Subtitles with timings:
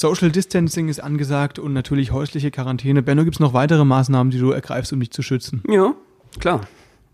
[0.00, 3.02] Social Distancing ist angesagt und natürlich häusliche Quarantäne.
[3.02, 5.62] Benno, gibt es noch weitere Maßnahmen, die du ergreifst, um dich zu schützen?
[5.68, 5.94] Ja,
[6.38, 6.62] klar.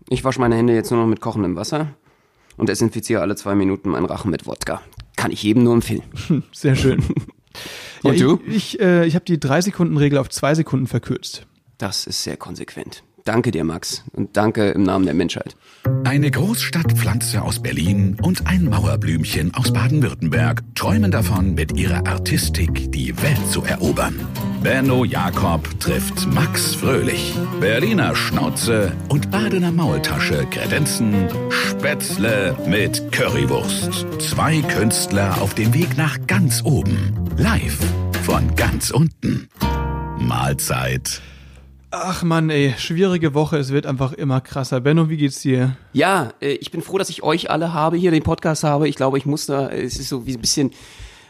[0.07, 1.87] Ich wasche meine Hände jetzt nur noch mit kochendem Wasser
[2.55, 4.81] und desinfiziere alle zwei Minuten meinen Rachen mit Wodka.
[5.17, 6.03] Kann ich jedem nur empfehlen.
[6.53, 7.03] Sehr schön.
[8.03, 8.39] Und ja, du?
[8.47, 11.45] Ich, ich, äh, ich habe die 3-Sekunden-Regel auf zwei Sekunden verkürzt.
[11.79, 13.03] Das ist sehr konsequent.
[13.27, 14.05] Danke dir, Max.
[14.13, 15.57] Und danke im Namen der Menschheit.
[16.05, 23.21] Eine Großstadtpflanze aus Berlin und ein Mauerblümchen aus Baden-Württemberg träumen davon, mit ihrer Artistik die
[23.21, 24.17] Welt zu erobern.
[24.63, 27.35] Benno Jakob trifft Max Fröhlich.
[27.59, 34.05] Berliner Schnauze und Badener Maultasche kredenzen Spätzle mit Currywurst.
[34.21, 37.13] Zwei Künstler auf dem Weg nach ganz oben.
[37.35, 37.77] Live
[38.23, 39.49] von ganz unten.
[40.17, 41.21] Mahlzeit.
[41.91, 43.57] Ach man, ey, schwierige Woche.
[43.57, 44.81] Es wird einfach immer krasser.
[44.81, 45.77] Benno, wie geht's dir?
[45.93, 48.89] Ja, äh, ich bin froh, dass ich euch alle habe, hier den Podcast habe.
[48.89, 50.71] Ich glaube, ich muss da, es ist so wie ein bisschen,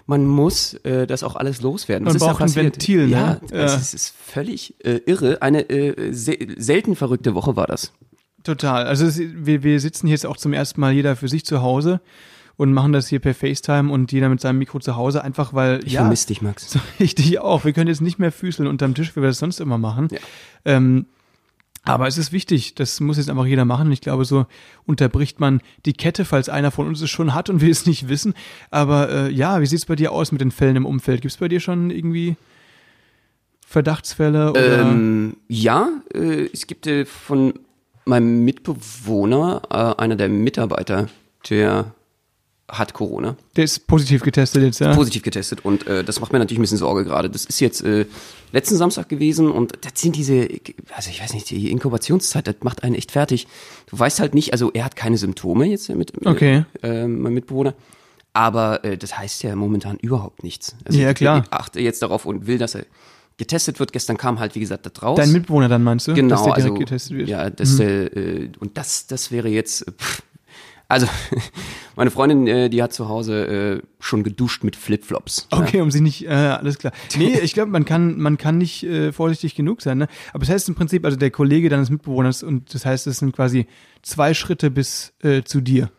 [0.08, 2.06] man muss äh, das auch alles loswerden.
[2.06, 3.12] Man das braucht ein Ventil, ne?
[3.12, 3.66] Ja, Ja.
[3.66, 5.42] Es, ist, es ist völlig äh, irre.
[5.44, 7.94] Eine äh, se selten verrückte Woche war das.
[8.44, 8.88] Total.
[8.88, 11.62] Also es, wir, wir sitzen hier jetzt auch zum ersten Mal jeder für sich zu
[11.62, 12.02] Hause
[12.58, 15.80] und machen das hier per FaceTime und jeder mit seinem Mikro zu Hause, einfach weil
[15.86, 16.72] Ich ja, vermisse dich, Max.
[16.72, 17.64] So, ich dich auch.
[17.66, 20.10] Wir können jetzt nicht mehr füßeln unterm Tisch, wie wir das sonst immer machen.
[20.12, 20.20] Ja.
[20.66, 21.06] Ähm,
[21.84, 23.92] aber es ist wichtig, das muss jetzt einfach jeder machen.
[23.92, 24.46] Ich glaube, so
[24.86, 28.10] unterbricht man die Kette, falls einer von uns es schon hat und wir es nicht
[28.10, 28.34] wissen.
[28.72, 31.22] Aber äh, ja, wie sieht's bei dir aus mit den Fällen im Umfeld?
[31.22, 32.36] Gibt's bei dir schon irgendwie
[33.66, 34.82] Verdachtsfälle oder?
[34.82, 37.54] Ähm, ja, äh, es gibt äh, von
[38.04, 41.08] meinem Mitbewohner, äh, einer der Mitarbeiter,
[41.50, 41.94] der
[42.70, 44.94] hat Corona, Der ist positiv getestet jetzt, ja.
[44.94, 47.30] positiv getestet und äh, das macht mir natürlich ein bisschen Sorge gerade.
[47.30, 48.06] Das ist jetzt äh,
[48.52, 50.50] letzten Samstag gewesen und das sind diese,
[50.94, 53.48] also ich weiß nicht, die Inkubationszeit, das macht einen echt fertig.
[53.90, 56.66] Du weißt halt nicht, also er hat keine Symptome jetzt mit Okay.
[56.84, 57.74] äh, mein Mitbewohner.
[58.34, 60.76] Aber äh, das heißt ja momentan überhaupt nichts.
[60.86, 61.44] Also Ja, klar.
[61.46, 62.86] Ich achte jetzt darauf und will, dass er
[63.38, 63.94] getestet wird.
[63.94, 65.18] Gestern kam halt, wie gesagt, das raus.
[65.18, 66.14] Dein Mitbewohner dann meinst du?
[66.14, 67.28] Genau, dass der direkt also getestet wird?
[67.28, 67.32] Mhm.
[67.32, 69.88] ja, das äh, und das, das wäre jetzt.
[69.88, 70.22] äh, Pff,
[70.88, 71.08] also
[71.96, 75.48] meine Freundin, äh, die hat zu Hause äh, schon geduscht mit Flipflops.
[75.52, 76.94] Okay, um sie nicht, äh, alles klar.
[77.18, 80.08] Nee, ich glaube, man kann, man kann nicht äh, vorsichtig genug sein, ne?
[80.32, 83.36] Aber das heißt im Prinzip, also der Kollege deines Mitbewohners und das heißt, es sind
[83.36, 83.68] quasi
[84.02, 85.92] zwei Schritte bis äh, zu dir.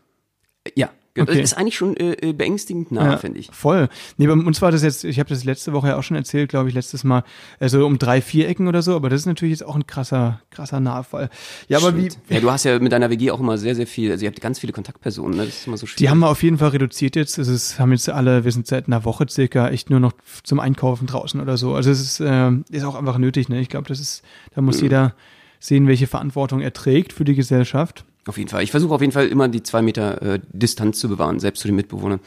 [1.19, 1.33] Ja, Okay.
[1.33, 1.43] okay.
[1.43, 3.51] ist eigentlich schon äh, äh, beängstigend nah, finde ich.
[3.53, 3.89] Voll.
[4.17, 6.49] Nee, bei uns war das jetzt, ich habe das letzte Woche ja auch schon erzählt,
[6.49, 7.25] glaube ich, letztes Mal,
[7.61, 10.41] also um drei, vier Ecken oder so, aber das ist natürlich jetzt auch ein krasser,
[10.51, 11.29] krasser Nahfall.
[11.69, 12.19] Ja, aber wie, Stimmt.
[12.31, 14.41] Ja, du hast ja mit deiner WG auch immer sehr, sehr viel, also ihr habt
[14.41, 15.47] ganz viele Kontaktpersonen, ne?
[15.47, 15.97] Das ist immer so schwierig.
[15.99, 17.39] die haben wir auf jeden Fall reduziert jetzt.
[17.39, 20.13] Es ist, haben jetzt alle, wir sind seit einer Woche circa echt nur noch
[20.45, 21.75] zum Einkaufen draußen oder so.
[21.75, 23.61] Also es ist, äh, ist auch einfach nötig, ne?
[23.61, 24.23] Ich glaube, das ist,
[24.55, 25.15] da muss jeder
[25.61, 28.05] sehen, welche Verantwortung er trägt für die Gesellschaft.
[28.29, 28.63] Auf jeden Fall.
[28.63, 31.69] Ich versuche auf jeden Fall immer die zwei Meter äh, Distanz zu bewahren, selbst zu
[31.69, 32.21] den Mitbewohnern.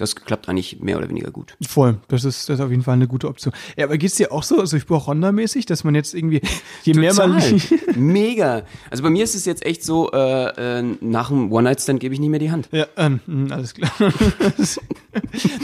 [0.00, 1.56] Das klappt eigentlich mehr oder weniger gut.
[1.66, 3.52] Voll, das ist, das ist auf jeden Fall eine gute Option.
[3.76, 6.40] Ja, aber geht's dir auch so, also Hypochonda-mäßig, dass man jetzt irgendwie,
[6.84, 7.38] je mehr man.
[7.96, 8.62] Mega.
[8.90, 12.20] Also bei mir ist es jetzt echt so, äh, äh, nach dem One-Night-Stand gebe ich
[12.20, 12.70] nicht mehr die Hand.
[12.72, 13.92] Ja, ähm, mh, alles klar.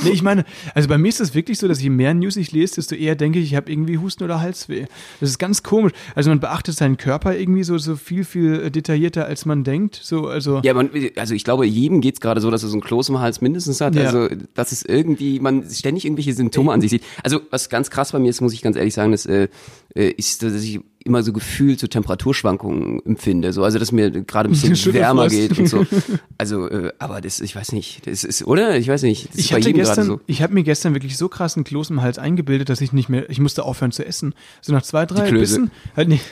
[0.05, 0.45] nee, ich meine,
[0.75, 3.15] also bei mir ist es wirklich so, dass je mehr News ich lese, desto eher
[3.15, 4.85] denke ich, ich habe irgendwie Husten oder Halsweh.
[5.21, 5.93] Das ist ganz komisch.
[6.15, 9.99] Also man beachtet seinen Körper irgendwie so, so viel, viel äh, detaillierter, als man denkt.
[10.03, 10.61] So, also.
[10.63, 13.19] Ja, man, also ich glaube, jedem geht's gerade so, dass er so ein Kloß im
[13.19, 13.95] Hals mindestens hat.
[13.95, 14.05] Ja.
[14.05, 17.05] Also, dass es irgendwie, man ständig irgendwelche Symptome an sich sieht.
[17.23, 19.49] Also, was ganz krass bei mir ist, muss ich ganz ehrlich sagen, das, äh,
[19.95, 23.53] äh, ist, dass ich immer so gefühlt so Temperaturschwankungen empfinde.
[23.53, 25.87] So, also, dass mir gerade ein bisschen wärmer geht und so.
[26.39, 28.77] Also, äh, aber das, ich weiß nicht, das ist, oder?
[28.77, 29.31] Ich weiß nicht.
[29.35, 30.21] Ich hatte gestern, so.
[30.27, 33.31] ich habe mir gestern wirklich so krassen Kloß im Hals eingebildet, dass ich nicht mehr,
[33.31, 34.35] ich musste aufhören zu essen.
[34.61, 35.31] So nach zwei, drei.
[35.31, 36.25] Bissen, halt nicht,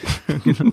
[0.45, 0.73] genau.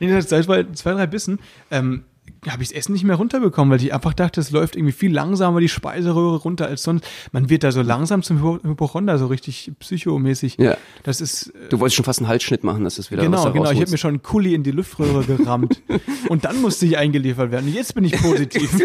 [0.00, 1.38] nee, nach zwei, zwei, zwei, drei Bissen,
[1.70, 2.04] ähm,
[2.52, 5.12] habe ich das Essen nicht mehr runterbekommen, weil ich einfach dachte, es läuft irgendwie viel
[5.12, 7.04] langsamer die Speiseröhre runter als sonst.
[7.32, 10.56] Man wird da so langsam zum Hypo- Hypochonder, so richtig psychomäßig.
[10.58, 10.76] Ja.
[11.02, 13.70] Das ist, äh, Du wolltest schon fast einen Halsschnitt machen, dass das wieder genau, genau.
[13.70, 15.82] Ich habe mir schon einen Kuli in die Luftröhre gerammt.
[16.28, 17.66] Und dann musste ich eingeliefert werden.
[17.68, 18.70] Und jetzt bin ich positiv.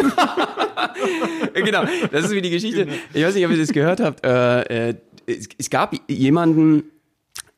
[1.53, 2.88] Genau, das ist wie die Geschichte.
[3.14, 4.25] Ich weiß nicht, ob ihr das gehört habt.
[4.25, 6.83] Äh, äh, es, es gab jemanden,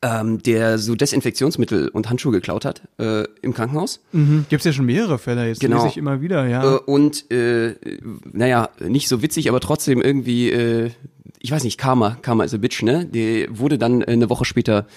[0.04, 4.00] ähm, der so Desinfektionsmittel und Handschuhe geklaut hat äh, im Krankenhaus.
[4.12, 4.46] mhm.
[4.50, 5.78] Gibt es ja schon mehrere Fälle, jetzt Genau.
[5.78, 6.76] lese ich immer wieder, ja.
[6.76, 7.76] Äh, und äh,
[8.32, 10.90] naja, nicht so witzig, aber trotzdem irgendwie, äh,
[11.40, 13.06] ich weiß nicht, Karma, Karma is a bitch, ne?
[13.06, 14.88] Der wurde dann äh, eine Woche später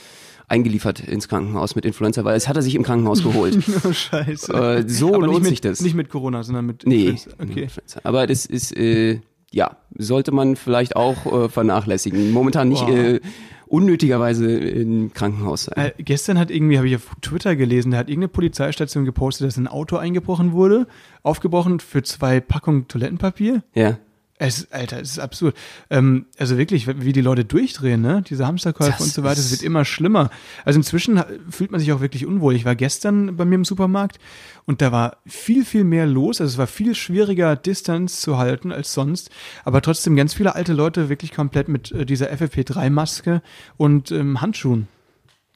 [0.48, 3.58] eingeliefert ins Krankenhaus mit Influenza, weil es hat er sich im Krankenhaus geholt.
[3.84, 4.52] Oh, scheiße.
[4.52, 5.80] äh, so Aber lohnt mit, sich das.
[5.80, 7.30] Nicht mit Corona, sondern mit Nee, Influenza.
[7.42, 7.62] Okay.
[7.64, 8.00] Influenza.
[8.04, 9.20] aber das ist, äh,
[9.52, 12.30] ja, sollte man vielleicht auch äh, vernachlässigen.
[12.30, 12.94] Momentan nicht Boah.
[12.96, 13.20] äh,
[13.74, 15.86] unnötigerweise im Krankenhaus sein.
[15.86, 19.56] Äh, gestern hat irgendwie, habe ich auf Twitter gelesen, da hat irgendeine Polizeistation gepostet, dass
[19.56, 20.86] ein Auto eingebrochen wurde,
[21.24, 23.64] aufgebrochen für zwei Packungen Toilettenpapier.
[23.74, 23.98] Ja.
[24.36, 25.56] Es, Alter, es ist absurd.
[25.90, 28.20] Ähm, also wirklich, wie die Leute durchdrehen, ne?
[28.28, 30.28] Diese Hamsterkäufe und so weiter, es wird immer schlimmer.
[30.64, 32.56] Also inzwischen ha- fühlt man sich auch wirklich unwohl.
[32.56, 34.18] Ich war gestern bei mir im Supermarkt
[34.66, 36.40] und da war viel, viel mehr los.
[36.40, 39.30] Also es war viel schwieriger, Distanz zu halten als sonst.
[39.64, 43.40] Aber trotzdem ganz viele alte Leute wirklich komplett mit äh, dieser FFP3-Maske
[43.76, 44.88] und ähm, Handschuhen.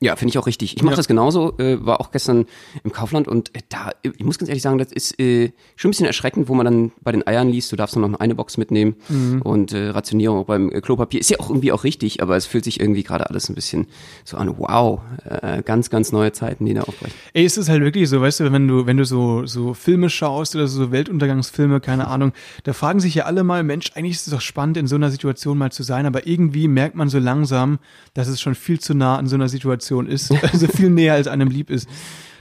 [0.00, 0.76] Ja, finde ich auch richtig.
[0.76, 0.96] Ich mache Ja.
[0.96, 2.46] das genauso, äh, war auch gestern
[2.84, 5.90] im Kaufland und äh, da, ich muss ganz ehrlich sagen, das ist äh, schon ein
[5.90, 8.58] bisschen erschreckend, wo man dann bei den Eiern liest, du darfst nur noch eine Box
[8.58, 9.42] mitnehmen Mhm.
[9.42, 12.46] und äh, Rationierung auch beim äh, Klopapier ist ja auch irgendwie auch richtig, aber es
[12.46, 13.88] fühlt sich irgendwie gerade alles ein bisschen
[14.24, 17.14] so an, wow, äh, ganz, ganz neue Zeiten, die da aufbrechen.
[17.32, 20.10] Ey, es ist halt wirklich so, weißt du, wenn du, wenn du so, so Filme
[20.10, 24.28] schaust oder so Weltuntergangsfilme, keine Ahnung, da fragen sich ja alle mal, Mensch, eigentlich ist
[24.28, 27.18] es doch spannend, in so einer Situation mal zu sein, aber irgendwie merkt man so
[27.18, 27.80] langsam,
[28.14, 31.26] dass es schon viel zu nah an so einer Situation ist, also viel näher als
[31.26, 31.88] einem lieb ist.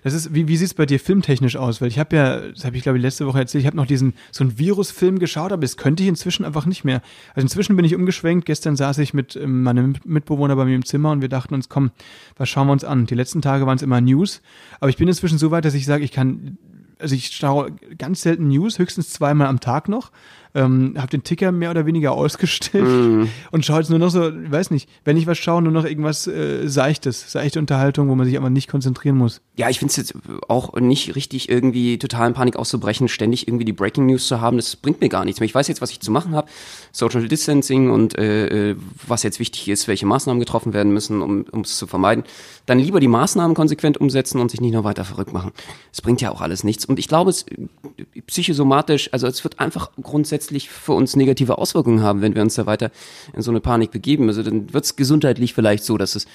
[0.04, 1.82] Das ist, wie, wie sieht's bei dir filmtechnisch aus?
[1.82, 3.86] Weil ich habe ja, das habe ich glaube ich letzte Woche erzählt, ich habe noch
[3.86, 7.02] diesen so einen Virusfilm geschaut, aber das könnte ich inzwischen einfach nicht mehr.
[7.34, 8.46] Also inzwischen bin ich umgeschwenkt.
[8.46, 11.68] Gestern saß ich mit ähm, meinem Mitbewohner bei mir im Zimmer und wir dachten uns,
[11.68, 11.92] komm,
[12.38, 13.06] was schauen wir uns an?
[13.06, 14.42] Die letzten Tage waren es immer News,
[14.80, 16.58] aber ich bin inzwischen so weit, dass ich sage, ich kann,
[17.00, 20.12] also ich schaue ganz selten News, höchstens zweimal am Tag noch.
[20.57, 24.51] Ähm, habe den Ticker mehr oder weniger ausgestellt und schaue jetzt nur noch so, ich
[24.51, 28.25] weiß nicht, wenn ich was schaue, nur noch irgendwas äh, Seichtes, seichte Unterhaltung, wo man
[28.25, 29.42] sich aber nicht konzentrieren muss.
[29.56, 30.13] Ja, ich finde es jetzt
[30.48, 34.57] auch nicht richtig, irgendwie total in Panik auszubrechen, ständig irgendwie die Breaking News zu haben.
[34.57, 35.45] Das bringt mir gar nichts mehr.
[35.45, 36.48] Ich weiß jetzt, was ich zu machen habe.
[36.92, 38.75] Social Distancing und äh, äh,
[39.06, 42.24] was jetzt wichtig ist, welche Maßnahmen getroffen werden müssen, um um es zu vermeiden.
[42.65, 45.51] Dann lieber die Maßnahmen konsequent umsetzen und sich nicht noch weiter verrückt machen.
[45.92, 46.86] Es bringt ja auch alles nichts.
[46.86, 52.02] Und ich glaube, es äh, psychosomatisch, also es wird einfach grundsätzlich für uns negative Auswirkungen
[52.02, 52.92] haben, wenn wir uns da weiter
[53.34, 54.28] in so eine Panik begeben.
[54.28, 56.26] Also dann wird es gesundheitlich vielleicht so, dass es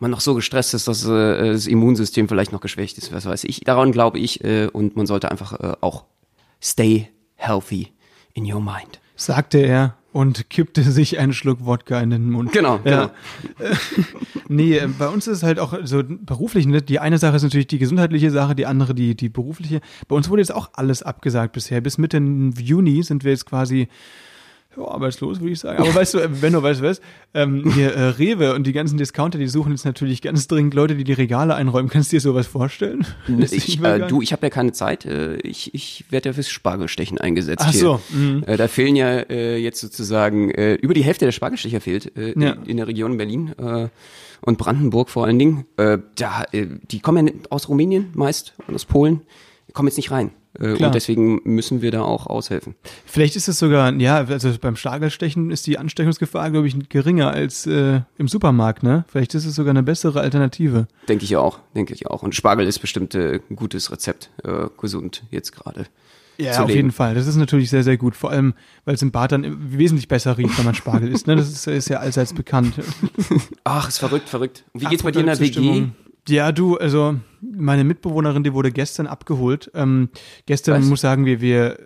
[0.00, 3.44] man noch so gestresst ist, dass äh, das Immunsystem vielleicht noch geschwächt ist, was weiß
[3.44, 3.60] ich.
[3.60, 6.04] Daran glaube ich äh, und man sollte einfach äh, auch
[6.62, 7.88] stay healthy
[8.34, 9.00] in your mind.
[9.16, 12.52] sagte er und kippte sich einen Schluck Wodka in den Mund.
[12.52, 13.10] Genau, Ja.
[14.50, 16.80] Nee, äh, bei uns ist es halt auch so beruflich, ne?
[16.80, 19.82] die eine Sache ist natürlich die gesundheitliche Sache, die andere die, die berufliche.
[20.08, 21.82] Bei uns wurde jetzt auch alles abgesagt bisher.
[21.82, 23.88] Bis Mitte Juni sind wir jetzt quasi
[24.76, 25.78] ja, arbeitslos, würde ich sagen.
[25.82, 27.00] Aber weißt du, äh, wenn du weißt, was,
[27.34, 30.94] ähm, hier äh, Rewe und die ganzen Discounter, die suchen jetzt natürlich ganz dringend Leute,
[30.94, 31.88] die die Regale einräumen.
[31.90, 33.06] Kannst du dir sowas vorstellen?
[33.50, 35.04] Ich, äh, du, ich habe ja keine Zeit.
[35.06, 37.64] Äh, ich ich werde ja fürs Spargelstechen eingesetzt.
[37.66, 37.80] Ach hier.
[37.80, 38.44] so, mhm.
[38.46, 42.38] Äh, da fehlen ja äh, jetzt sozusagen äh, über die Hälfte der Spargelstecher fehlt äh,
[42.38, 42.52] Ja.
[42.52, 43.88] in, in der Region Berlin äh,
[44.42, 45.64] und Brandenburg vor allen Dingen.
[45.76, 49.22] Äh, da, äh, die kommen ja aus Rumänien meist und aus Polen,
[49.68, 50.30] die kommen jetzt nicht rein.
[50.60, 50.88] Äh, Klar.
[50.88, 52.74] und deswegen müssen wir da auch aushelfen.
[53.06, 57.66] Vielleicht ist es sogar, ja, also beim Spargelstechen ist die Ansteckungsgefahr, glaube ich, geringer als
[57.66, 59.04] äh, im Supermarkt, ne?
[59.08, 60.88] Vielleicht ist es sogar eine bessere Alternative.
[61.08, 62.22] Denke ich auch, denke ich auch.
[62.22, 65.86] Und Spargel ist bestimmt äh, ein gutes Rezept, äh, gesund jetzt gerade.
[66.38, 67.16] Ja, auf jeden Fall.
[67.16, 68.14] Das ist natürlich sehr, sehr gut.
[68.14, 68.54] Vor allem,
[68.84, 71.26] weil es im Bad dann wesentlich besser riecht, wenn man Spargel isst.
[71.26, 71.34] Ne?
[71.34, 72.74] Das ist, ist ja allseits bekannt.
[73.64, 74.62] Ach, ist verrückt, verrückt.
[74.72, 75.86] Und wie geht's bei dir in der WG?
[76.28, 79.70] Ja, du, also meine Mitbewohnerin, die wurde gestern abgeholt.
[79.74, 80.10] Ähm,
[80.46, 80.88] gestern Was?
[80.88, 81.78] muss sagen wir, wir,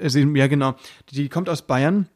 [0.00, 0.74] also, ja genau,
[1.10, 2.08] die kommt aus Bayern.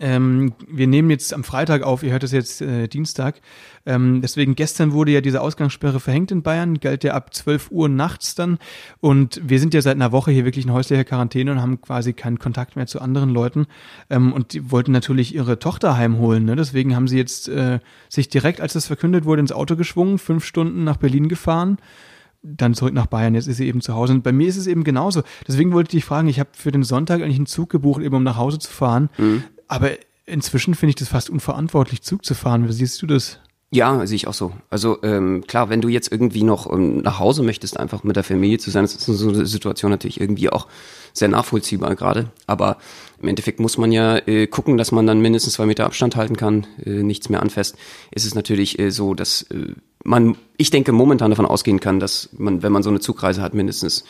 [0.00, 3.40] Ähm, wir nehmen jetzt am Freitag auf, ihr hört es jetzt äh, Dienstag.
[3.84, 7.88] Ähm, deswegen gestern wurde ja diese Ausgangssperre verhängt in Bayern, galt ja ab 12 Uhr
[7.88, 8.58] nachts dann.
[9.00, 12.12] Und wir sind ja seit einer Woche hier wirklich in häuslicher Quarantäne und haben quasi
[12.12, 13.66] keinen Kontakt mehr zu anderen Leuten.
[14.08, 16.44] Ähm, und die wollten natürlich ihre Tochter heimholen.
[16.44, 16.56] Ne?
[16.56, 20.44] Deswegen haben sie jetzt äh, sich direkt, als das verkündet wurde, ins Auto geschwungen, fünf
[20.44, 21.78] Stunden nach Berlin gefahren
[22.42, 23.34] dann zurück nach Bayern.
[23.34, 24.14] Jetzt ist sie eben zu Hause.
[24.14, 25.22] Und bei mir ist es eben genauso.
[25.46, 28.16] Deswegen wollte ich dich fragen, ich habe für den Sonntag eigentlich einen Zug gebucht, eben
[28.16, 29.10] um nach Hause zu fahren.
[29.68, 29.90] Aber
[30.26, 32.68] inzwischen finde ich das fast unverantwortlich, Zug zu fahren.
[32.68, 33.38] Wie siehst du das?
[33.74, 34.52] Ja, sehe ich auch so.
[34.68, 38.22] Also ähm, klar, wenn du jetzt irgendwie noch ähm, nach Hause möchtest, einfach mit der
[38.22, 40.68] Familie zu sein, ist so eine Situation natürlich irgendwie auch
[41.14, 42.30] sehr nachvollziehbar gerade.
[42.46, 42.76] Aber
[43.22, 46.36] im Endeffekt muss man ja äh, gucken, dass man dann mindestens zwei Meter Abstand halten
[46.36, 47.76] kann, äh, nichts mehr anfasst.
[48.10, 52.28] Es ist natürlich äh, so, dass äh, man, ich denke, momentan davon ausgehen kann, dass
[52.36, 54.04] man, wenn man so eine Zugreise hat, mindestens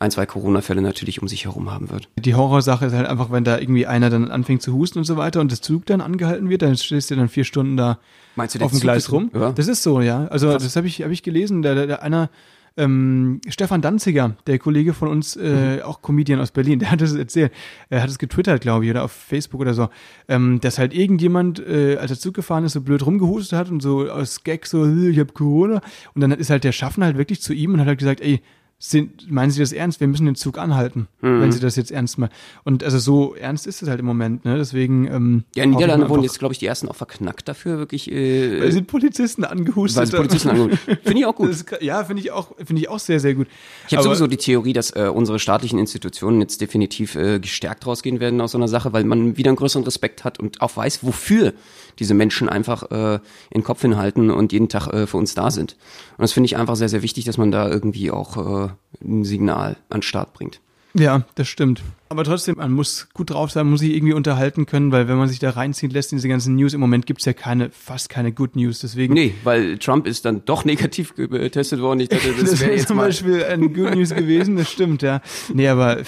[0.00, 2.08] ein, zwei Corona-Fälle natürlich um sich herum haben wird.
[2.18, 5.16] Die Horrorsache ist halt einfach, wenn da irgendwie einer dann anfängt zu husten und so
[5.16, 7.98] weiter und das Zug dann angehalten wird, dann stehst du dann vier Stunden da
[8.36, 9.30] Meinst du, der auf dem Zug Gleis rum.
[9.34, 9.52] Ja.
[9.52, 10.26] Das ist so, ja.
[10.26, 11.62] Also das habe ich, hab ich gelesen.
[11.62, 12.30] Da, da, da einer
[12.76, 15.82] ähm, Stefan Danziger, der Kollege von uns, äh, Mhm.
[15.82, 17.52] auch Comedian aus Berlin, der hat es erzählt.
[17.90, 19.90] Er hat es getwittert, glaube ich, oder auf Facebook oder so,
[20.28, 23.82] ähm, dass halt irgendjemand, äh, als er Zug gefahren ist, so blöd rumgehustet hat und
[23.82, 25.82] so aus Gag so, "Äh, ich hab Corona.
[26.14, 28.40] Und dann ist halt der Schaffner halt wirklich zu ihm und hat halt gesagt, ey,
[28.84, 30.00] sind, meinen Sie das ernst?
[30.00, 31.40] Wir müssen den Zug anhalten, Mhm.
[31.40, 32.32] wenn Sie das jetzt ernst meinen.
[32.64, 34.56] Und also so ernst ist es halt im Moment, ne?
[34.58, 35.06] Deswegen.
[35.06, 38.10] Ähm, Ja, in Niederlande wurden jetzt, glaube ich, die ersten auch verknackt dafür, wirklich.
[38.10, 40.00] Äh, Weil sind Polizisten angehustet.
[40.00, 40.78] weil sie Polizisten angeholt.
[41.04, 41.50] Finde ich auch gut.
[41.50, 43.46] Ist, ja, finde ich auch, finde ich auch sehr, sehr gut.
[43.86, 48.18] Ich habe sowieso die Theorie, dass äh, unsere staatlichen Institutionen jetzt definitiv äh, gestärkt rausgehen
[48.18, 51.04] werden aus so einer Sache, weil man wieder einen größeren Respekt hat und auch weiß,
[51.04, 51.52] wofür
[52.00, 53.14] diese Menschen einfach äh,
[53.50, 55.76] in den Kopf hinhalten und jeden Tag äh, für uns da sind.
[56.16, 58.71] Und das finde ich einfach sehr, sehr wichtig, dass man da irgendwie auch äh,
[59.02, 60.60] ein Signal an den Start bringt.
[60.94, 61.82] Ja, das stimmt.
[62.10, 65.26] Aber trotzdem, man muss gut drauf sein, muss sich irgendwie unterhalten können, weil wenn man
[65.28, 68.30] sich da reinziehen lässt in diese ganzen News, im Moment gibt's ja keine, fast keine
[68.32, 68.80] Good News.
[68.80, 69.14] Deswegen.
[69.14, 72.00] Nee, weil Trump ist dann doch negativ getestet worden.
[72.00, 73.06] Ich dachte, das, Das wäre jetzt zum mal.
[73.06, 75.22] Beispiel eine Good News gewesen, das stimmt, ja.
[75.54, 76.02] Nee, aber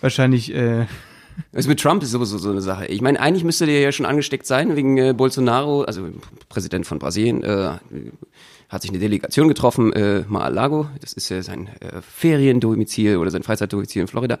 [0.00, 0.86] wahrscheinlich, äh,
[1.52, 2.86] Also mit Trump ist sowieso so eine Sache.
[2.86, 6.08] Ich meine, eigentlich müsste der ja schon angesteckt sein wegen äh, Bolsonaro, also
[6.48, 7.72] Präsident von Brasilien, äh,
[8.70, 13.42] hat sich eine Delegation getroffen, äh, Mar-a-Lago, das ist ja sein äh, Feriendomizil oder sein
[13.42, 14.38] Freizeitdomizil in Florida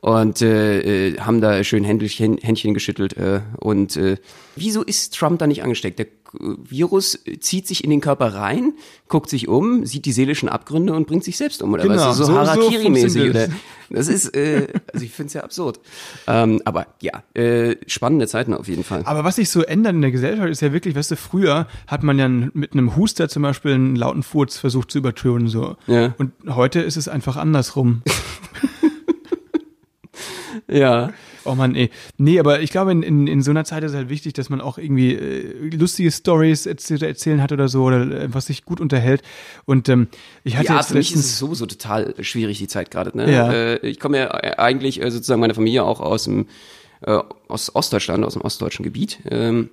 [0.00, 4.16] und äh, äh, haben da schön Händchen, Händchen geschüttelt äh, und äh,
[4.56, 6.00] wieso ist Trump da nicht angesteckt?
[6.00, 8.74] Der Virus zieht sich in den Körper rein,
[9.08, 12.16] guckt sich um, sieht die seelischen Abgründe und bringt sich selbst um oder Genau, was?
[12.16, 13.48] So, so- so Harakiri-mäßig funktioniert oder
[13.90, 15.80] das ist, äh, also ich finde es ja absurd.
[16.26, 19.02] Ähm, aber ja, äh, spannende Zeiten auf jeden Fall.
[19.06, 22.02] aber was sich so ändert in der Gesellschaft ist ja wirklich, weißt du, früher hat
[22.02, 25.76] man ja mit einem Huster zum Beispiel einen lauten Furz versucht zu übertönen, so.
[25.86, 26.14] Ja.
[26.18, 28.02] Und heute ist es einfach andersrum.
[30.66, 31.12] Ja.
[31.48, 31.90] Oh man, ey.
[32.18, 34.50] Nee, aber ich glaube, in, in, in so einer Zeit ist es halt wichtig, dass
[34.50, 38.64] man auch irgendwie äh, lustige Stories zu erzählen hat oder so, oder äh, was sich
[38.64, 39.22] gut unterhält.
[39.64, 40.08] Und ähm,
[40.44, 43.16] ich hatte Ja, jetzt für mich ist es sowieso total schwierig, die Zeit gerade.
[43.16, 43.32] Ne?
[43.32, 43.50] Ja.
[43.50, 46.46] Äh, ich komme ja äh, eigentlich äh, sozusagen meine Familie auch aus dem
[47.00, 49.20] äh, aus Ostdeutschland, aus dem ostdeutschen Gebiet.
[49.30, 49.70] Ähm,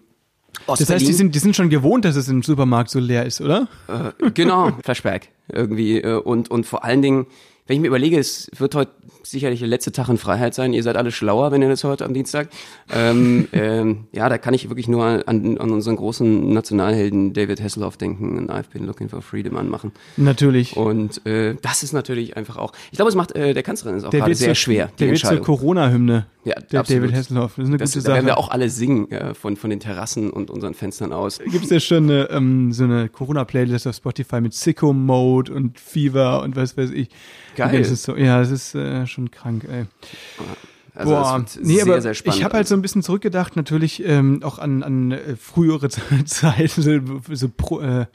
[0.68, 3.42] das heißt, die sind, die sind schon gewohnt, dass es im Supermarkt so leer ist,
[3.42, 3.68] oder?
[3.88, 6.00] Äh, genau, Flashback irgendwie.
[6.00, 7.28] Äh, und, und vor allen Dingen,
[7.68, 8.92] wenn ich mir überlege, es wird heute
[9.26, 10.74] sicherlich der letzte Tag in Freiheit sein.
[10.74, 12.50] Ihr seid alle schlauer, wenn ihr das hört am Dienstag.
[12.94, 15.22] Ähm, ähm, ja, da kann ich wirklich nur an,
[15.58, 19.92] an unseren großen Nationalhelden David Hasselhoff denken und I've been looking for freedom anmachen.
[20.18, 20.78] Natürlich.
[20.78, 22.72] Und äh, das ist natürlich einfach auch.
[22.92, 24.90] Ich glaube, es macht äh, der Kanzlerin ist auch der gerade sehr zur- schwer.
[25.00, 25.42] Der wird zur.
[25.42, 26.28] Corona-Hymne.
[26.44, 27.04] Ja, der absolut.
[27.06, 27.54] David Hasselhoff.
[27.56, 28.36] Das ist eine Das, gute da werden Sache.
[28.36, 31.40] wir auch alle singen äh, von, von den Terrassen und unseren Fenstern aus.
[31.40, 36.44] Gibt's ja schon eine, ähm, so eine Corona-Playlist auf Spotify mit Sicko Mode und Fever
[36.44, 37.10] und was weiß ich.
[37.56, 37.74] Geil.
[37.76, 39.86] Und Das ist so, ja, das ist äh, schon krank, ey.
[40.94, 44.42] Also Boah, nee, sehr, aber sehr ich habe halt so ein bisschen zurückgedacht, natürlich ähm,
[44.44, 45.90] auch an, an äh, frühere
[46.26, 47.00] Zeiten, so,
[47.34, 48.06] so pro, äh,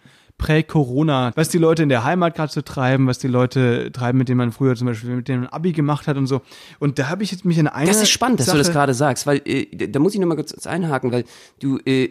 [0.41, 4.29] Prä-Corona, was die Leute in der Heimat gerade so treiben, was die Leute treiben, mit
[4.31, 6.41] denen man früher zum Beispiel mit denen man Abi gemacht hat und so.
[6.79, 8.73] Und da habe ich jetzt mich in einer Das ist spannend, dass Sache, du das
[8.73, 11.25] gerade sagst, weil äh, da muss ich nochmal kurz einhaken, weil
[11.61, 12.09] du äh,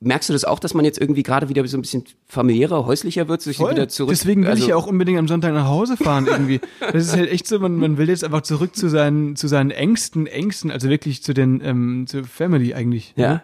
[0.00, 3.28] merkst du das auch, dass man jetzt irgendwie gerade wieder so ein bisschen familiärer, häuslicher
[3.28, 4.10] wird, sich wieder zurück.
[4.10, 6.60] Deswegen will also, ich ja auch unbedingt am Sonntag nach Hause fahren irgendwie.
[6.80, 9.70] Das ist halt echt so, man, man will jetzt einfach zurück zu seinen, zu seinen
[9.70, 13.12] engsten, engsten, also wirklich zu den, ähm, zur Family eigentlich.
[13.16, 13.28] Ja.
[13.28, 13.42] ne?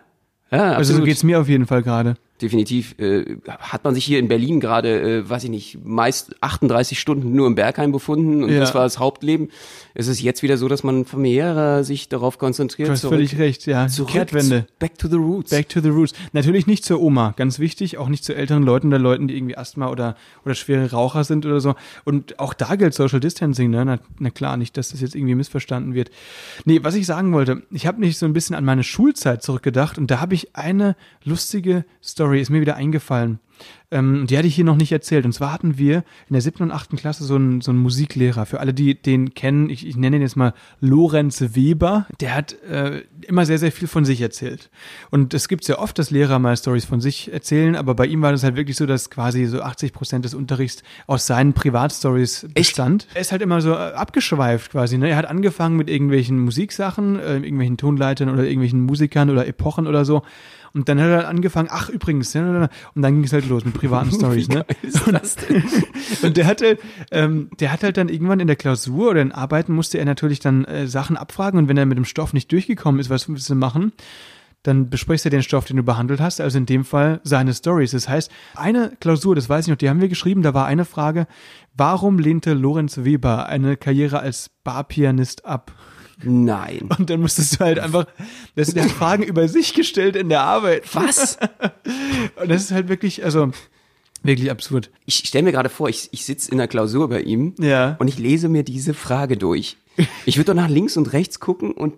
[0.50, 2.16] Ja, Also so geht's mir auf jeden Fall gerade.
[2.42, 2.98] Definitiv.
[2.98, 7.32] Äh, hat man sich hier in Berlin gerade, äh, weiß ich nicht, meist 38 Stunden
[7.34, 8.58] nur im Bergheim befunden und Ja.
[8.58, 9.50] das war das Hauptleben.
[9.94, 12.88] Es ist jetzt wieder so, dass man familiärer sich darauf konzentriert.
[12.88, 13.86] Du hast völlig recht, ja.
[13.86, 14.66] zurück, Kehrtwende.
[14.80, 15.50] Back to the roots.
[15.50, 16.12] Back to the roots.
[16.32, 19.56] Natürlich nicht zur Oma, ganz wichtig, auch nicht zu älteren Leuten oder Leuten, die irgendwie
[19.56, 21.76] Asthma oder, oder schwere Raucher sind oder so.
[22.04, 23.84] Und auch da gilt Social Distancing, ne?
[23.84, 26.10] Na, na klar, nicht, dass das jetzt irgendwie missverstanden wird.
[26.64, 29.98] Nee, was ich sagen wollte, ich habe mich so ein bisschen an meine Schulzeit zurückgedacht
[29.98, 33.38] und da habe ich eine lustige Story, ist mir wieder eingefallen.
[33.90, 35.24] Ähm, die hatte ich hier noch nicht erzählt.
[35.24, 38.44] Und zwar hatten wir in der siebten und achten Klasse so einen, so einen Musiklehrer.
[38.46, 42.06] Für alle, die den kennen, ich, ich nenne ihn jetzt mal Lorenz Weber.
[42.20, 44.70] Der hat äh, immer sehr, sehr viel von sich erzählt.
[45.10, 48.22] Und es gibt sehr oft, dass Lehrer mal Stories von sich erzählen, aber bei ihm
[48.22, 52.48] war das halt wirklich so, dass quasi so 80 Prozent des Unterrichts aus seinen Privatstories
[52.52, 53.06] bestand.
[53.14, 54.98] Er ist halt immer so äh, abgeschweift quasi.
[54.98, 55.10] Ne?
[55.10, 60.04] Er hat angefangen mit irgendwelchen Musiksachen, äh, irgendwelchen Tonleitern oder irgendwelchen Musikern oder Epochen oder
[60.04, 60.22] so.
[60.74, 63.74] Und dann hat er angefangen, ach übrigens, ja, und dann ging es halt los mit
[63.74, 64.64] privaten Stories, ne?
[65.36, 65.62] denn?
[66.22, 66.78] Und der hatte,
[67.10, 70.40] ähm, der hat halt dann irgendwann in der Klausur oder in Arbeiten musste er natürlich
[70.40, 73.50] dann äh, Sachen abfragen und wenn er mit dem Stoff nicht durchgekommen ist, was willst
[73.50, 73.92] du machen?
[74.62, 77.90] Dann besprichst du den Stoff, den du behandelt hast, also in dem Fall seine Stories.
[77.90, 80.86] Das heißt, eine Klausur, das weiß ich noch, die haben wir geschrieben, da war eine
[80.86, 81.26] Frage,
[81.74, 85.72] warum lehnte Lorenz Weber eine Karriere als Barpianist ab?
[86.22, 86.88] Nein.
[86.98, 88.06] Und dann musstest du halt einfach,
[88.54, 90.82] das der hat Fragen über sich gestellt in der Arbeit.
[90.94, 91.38] Was?
[92.40, 93.50] Und das ist halt wirklich, also
[94.22, 94.90] wirklich absurd.
[95.06, 97.96] Ich stelle mir gerade vor, ich, ich sitze in der Klausur bei ihm Ja.
[97.98, 99.76] und ich lese mir diese Frage durch.
[100.24, 101.94] Ich würde doch nach links und rechts gucken und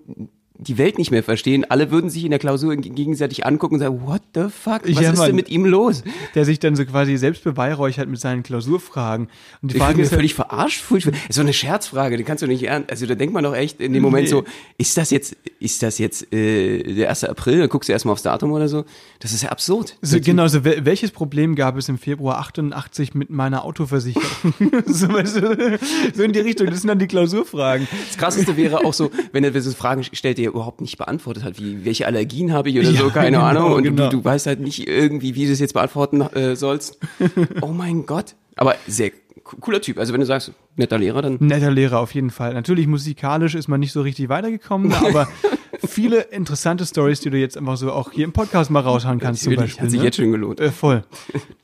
[0.59, 1.65] die Welt nicht mehr verstehen.
[1.69, 5.11] Alle würden sich in der Klausur gegenseitig angucken und sagen, what the fuck, was Ja,
[5.13, 5.27] ist Mann.
[5.29, 6.03] denn mit ihm los?
[6.35, 9.29] Der sich dann so quasi selbst beweihräuchert mit seinen Klausurfragen.
[9.63, 10.81] Und die Ich Frage ist ja, völlig verarscht.
[10.81, 11.13] Furchtbar.
[11.13, 12.91] Das ist so eine Scherzfrage, die kannst du nicht ernst.
[12.91, 14.31] Also da denkt man doch echt in dem Moment Nee.
[14.31, 14.45] so,
[14.79, 17.25] ist das jetzt, ist das jetzt äh, der 1.
[17.25, 17.59] April?
[17.59, 18.85] Dann guckst du erstmal aufs Datum oder so.
[19.21, 19.97] Das ist ja absurd.
[20.03, 24.55] so, genau, so, wel- welches Problem gab es im Februar 88 mit meiner Autoversicherung?
[24.87, 25.79] so, weißt du,
[26.15, 27.87] so in die Richtung, das sind dann die Klausurfragen.
[28.09, 31.43] Das krasseste wäre auch so, wenn er so Fragen stellt, die er überhaupt nicht beantwortet
[31.45, 33.73] hat, wie welche Allergien habe ich oder Ja, so, keine genau, Ahnung.
[33.73, 34.09] Und genau.
[34.09, 36.99] du, du weißt halt nicht irgendwie, wie du es jetzt beantworten äh, sollst.
[37.61, 38.35] Oh mein Gott.
[38.57, 39.11] Aber sehr
[39.43, 39.99] co- cooler Typ.
[39.99, 42.55] Also wenn du sagst, netter Lehrer, dann Netter Lehrer auf jeden Fall.
[42.55, 45.29] Natürlich musikalisch ist man nicht so richtig weitergekommen, aber
[45.87, 49.43] viele interessante Stories, die du jetzt einfach so auch hier im Podcast mal raushauen kannst
[49.43, 49.85] zum Natürlich, Beispiel.
[49.85, 50.05] hat sich ne?
[50.07, 50.61] jetzt schon gelohnt.
[50.61, 51.03] Äh, voll.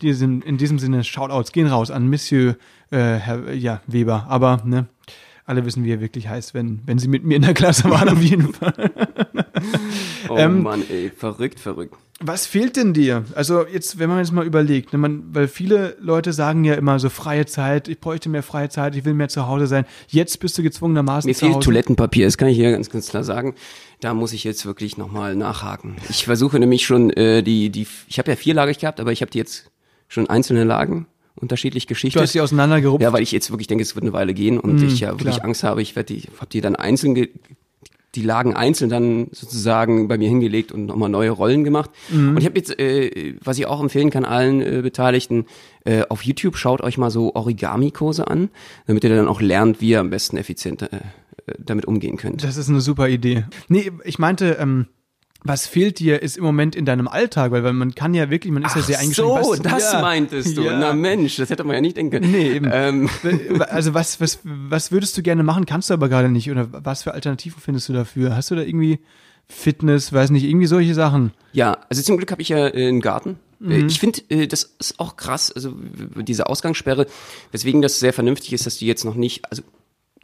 [0.02, 2.56] Die sind, in diesem Sinne, Shoutouts gehen raus an Monsieur
[2.90, 4.26] äh, Herr ja, Weber.
[4.28, 4.86] Aber ne,
[5.44, 8.08] alle wissen, wie er wirklich heißt, wenn, wenn sie mit mir in der Klasse waren,
[8.08, 8.90] auf jeden Fall.
[10.28, 11.94] Oh ähm, Mann, ey, verrückt, verrückt.
[12.20, 13.24] Was fehlt denn dir?
[13.34, 16.98] Also jetzt, wenn man jetzt mal überlegt, ne, man, weil viele Leute sagen ja immer
[16.98, 19.84] so freie Zeit, ich bräuchte mehr freie Zeit, ich will mehr zu Hause sein.
[20.08, 21.64] Jetzt bist du gezwungenermaßen Mir zu fehlt Hause.
[21.64, 23.54] Toilettenpapier, das kann ich hier ganz, ganz klar sagen.
[24.00, 25.96] Da muss ich jetzt wirklich nochmal nachhaken.
[26.08, 29.30] Ich versuche nämlich schon äh, die, die, ich habe ja vierlagig gehabt, aber ich habe
[29.30, 29.70] die jetzt
[30.08, 31.06] schon einzelne Lagen
[31.42, 32.22] unterschiedlich Du geschichtet.
[32.22, 33.02] hast sie auseinandergerupft.
[33.02, 35.34] Ja, weil ich jetzt wirklich denke, es wird eine Weile gehen und ich ja wirklich
[35.34, 35.44] klar.
[35.44, 37.28] Angst habe, ich werde die, hab die dann einzeln, ge
[38.14, 41.88] die Lagen einzeln dann sozusagen bei mir hingelegt und nochmal neue Rollen gemacht.
[42.10, 45.46] Und ich habe jetzt, äh, was ich auch empfehlen kann allen äh, Beteiligten,
[45.86, 48.50] äh, auf YouTube schaut euch mal so Origami-Kurse an,
[48.86, 51.00] damit ihr dann auch lernt, wie ihr am besten effizient äh,
[51.58, 52.44] damit umgehen könnt.
[52.44, 53.46] Das ist eine super Idee.
[53.68, 54.88] Nee, ich meinte, ähm,
[55.44, 58.52] was fehlt dir, ist im Moment in deinem Alltag, weil, weil man kann ja wirklich,
[58.52, 59.44] man ist ja sehr eingeschränkt.
[59.44, 60.62] so, das ja, meintest du.
[60.62, 60.78] Ja.
[60.78, 62.30] Na Mensch, das hätte man ja nicht denken können.
[62.30, 62.70] Nee, eben.
[62.72, 63.08] Ähm,
[63.68, 66.50] Also was, was, was würdest du gerne machen, kannst du aber gerade nicht?
[66.50, 68.36] Oder was für Alternativen findest du dafür?
[68.36, 69.00] Hast du da irgendwie
[69.48, 71.32] Fitness, weiß nicht, irgendwie solche Sachen?
[71.52, 73.38] Ja, also zum Glück habe ich ja äh, einen Garten.
[73.58, 73.70] Mhm.
[73.70, 75.74] Äh, Ich finde, äh, das ist auch krass, also
[76.16, 77.06] diese Ausgangssperre,
[77.50, 79.62] weswegen das sehr vernünftig ist, dass die jetzt noch nicht, also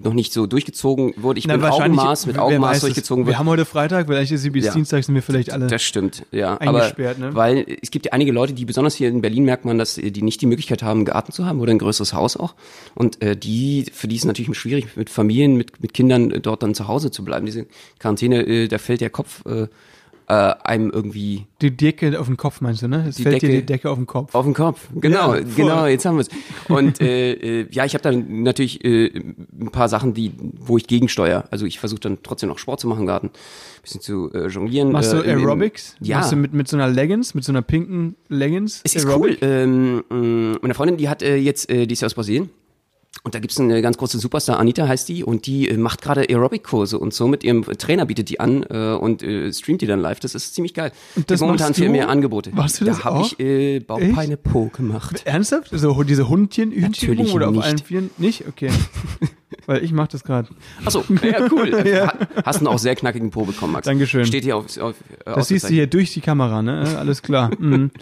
[0.01, 1.39] noch nicht so durchgezogen wurde.
[1.39, 3.39] Ich bin Augenmaß, mit Augenmaß durchgezogen Wir wird.
[3.39, 4.73] haben heute Freitag, vielleicht ist sie bis Ja.
[4.73, 5.67] Dienstag, sind wir vielleicht alle.
[5.67, 6.57] Das stimmt, ja.
[6.57, 7.35] Eingesperrt, aber, ne?
[7.35, 10.23] Weil es gibt ja einige Leute, die besonders hier in Berlin merkt man, dass die
[10.23, 12.55] nicht die Möglichkeit haben, einen Garten zu haben oder ein größeres Haus auch.
[12.95, 16.41] Und äh, die, für die ist es natürlich schwierig, mit Familien, mit, mit Kindern äh,
[16.41, 17.47] dort dann zu Hause zu bleiben.
[17.47, 17.67] Diese
[17.99, 19.67] Quarantäne, äh, da fällt der Kopf äh,
[20.31, 23.07] äh, einem irgendwie die Decke auf den Kopf meinst du, ne?
[23.09, 24.35] Es Die fällt dir Decke- die Decke auf den Kopf.
[24.35, 26.29] Auf den Kopf, genau, Ja, genau, jetzt haben wir es.
[26.69, 27.33] Und äh,
[27.63, 31.45] äh, ja, ich habe dann natürlich äh, ein paar Sachen, die, wo ich gegensteuere.
[31.51, 34.49] Also ich versuche dann trotzdem noch Sport zu machen im Garten, ein bisschen zu äh,
[34.49, 34.93] jonglieren.
[34.93, 35.97] Machst du äh, im- im- Aerobics?
[36.01, 36.19] Ja.
[36.19, 38.83] Machst du mit, mit so einer Leggings, mit so einer pinken Leggings?
[38.85, 39.39] Es ist Aerobic?
[39.43, 39.49] cool.
[39.49, 42.51] Ähm, mh, meine Freundin, die hat äh, jetzt, äh, die ist ja aus Brasilien.
[43.25, 46.23] Und da gibt's eine ganz große Superstar, Anita heißt die, und die äh, macht gerade
[46.29, 50.01] Aerobic-Kurse und so mit ihrem Trainer bietet die an äh, und äh, streamt die dann
[50.01, 50.21] live.
[50.21, 50.93] Das ist ziemlich geil.
[51.17, 52.51] Und das Gibt momentan viel mehr Angebote.
[52.55, 55.23] Machst du das da habe ich äh, Bauchpeine Po gemacht.
[55.25, 55.69] Ernsthaft?
[55.73, 57.65] So diese Hundchen, Natürlich oder auf nicht.
[57.65, 58.11] allen Vieren?
[58.19, 58.45] Nicht?
[58.49, 58.71] Okay.
[59.67, 60.49] Weil ich mach das gerade.
[60.85, 61.73] Achso, ja, cool.
[61.99, 63.85] Ha- Hast einen auch sehr knackigen Po bekommen, Max.
[63.87, 64.25] Dankeschön.
[64.25, 64.95] Steht hier auf, auf
[65.27, 66.97] äh, Das siehst du hier durch die Kamera, ne?
[66.99, 67.51] Alles klar.
[67.59, 67.91] Mhm.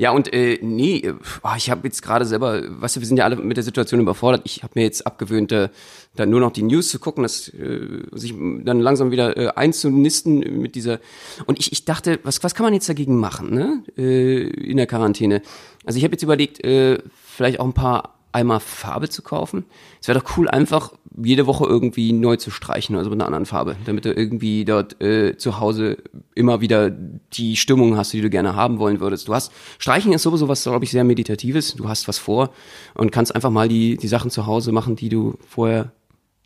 [0.00, 3.24] Ja, und äh, nee, ah, ich habe jetzt gerade selber, weißt du, wir sind ja
[3.24, 4.40] alle mit der Situation überfordert.
[4.46, 5.68] Ich habe mir jetzt abgewöhnt, äh,
[6.16, 8.32] dann nur noch die News zu gucken, dass äh, sich
[8.64, 11.00] dann langsam wieder äh, einzunisten mit dieser.
[11.44, 13.84] Und ich, ich dachte, was, was kann man jetzt dagegen machen, ne?
[13.98, 15.42] Äh, in der Quarantäne.
[15.84, 19.64] Also ich habe jetzt überlegt, äh, vielleicht auch ein paar Eimer Farbe zu kaufen.
[20.00, 23.46] Es wäre doch cool, einfach jede Woche irgendwie neu zu streichen, also mit einer anderen
[23.46, 25.98] Farbe, damit du irgendwie dort äh, zu Hause
[26.34, 29.28] immer wieder die Stimmung hast, die du gerne haben wollen würdest.
[29.28, 31.74] Du hast Streichen ist sowieso was, glaube ich, sehr meditatives.
[31.74, 32.50] Du hast was vor
[32.94, 35.92] und kannst einfach mal die die Sachen zu Hause machen, die du vorher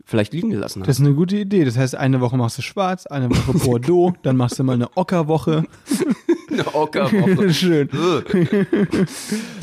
[0.04, 0.88] vielleicht liegen gelassen hast.
[0.88, 1.64] Das ist eine gute Idee.
[1.64, 4.96] Das heißt, eine Woche machst du schwarz, eine Woche Bordeaux, dann machst du mal eine
[4.96, 5.64] Ockerwoche.
[6.74, 7.52] Eine.
[7.54, 7.88] Schön.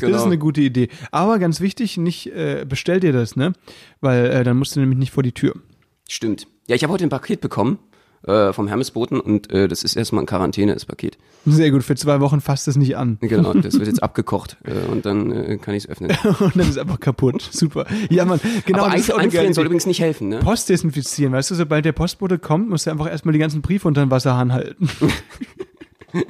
[0.00, 0.16] Genau.
[0.16, 0.88] ist eine gute Idee.
[1.10, 3.52] Aber ganz wichtig, nicht äh, bestell dir das, ne?
[4.00, 5.54] Weil äh, dann musst du nämlich nicht vor die Tür.
[6.08, 6.46] Stimmt.
[6.66, 7.78] Ja, ich habe heute ein Paket bekommen
[8.26, 11.18] äh, vom Hermesboten und äh, das ist erstmal in Quarantäne, das Paket.
[11.46, 11.82] Sehr gut.
[11.84, 13.18] Für zwei Wochen fasst es nicht an.
[13.20, 16.10] Genau, das wird jetzt abgekocht äh, und dann äh, kann ich es öffnen.
[16.40, 17.48] Und dann ist es einfach kaputt.
[17.52, 17.86] Super.
[18.10, 18.40] Ja, Mann.
[18.66, 18.84] Genau.
[18.84, 20.38] Aber das ein, einfrieren soll übrigens nicht helfen, ne?
[20.40, 23.88] Post desinfizieren, weißt du, sobald der Postbote kommt, musst du einfach erstmal die ganzen Briefe
[23.88, 24.88] unter den Wasserhahn halten.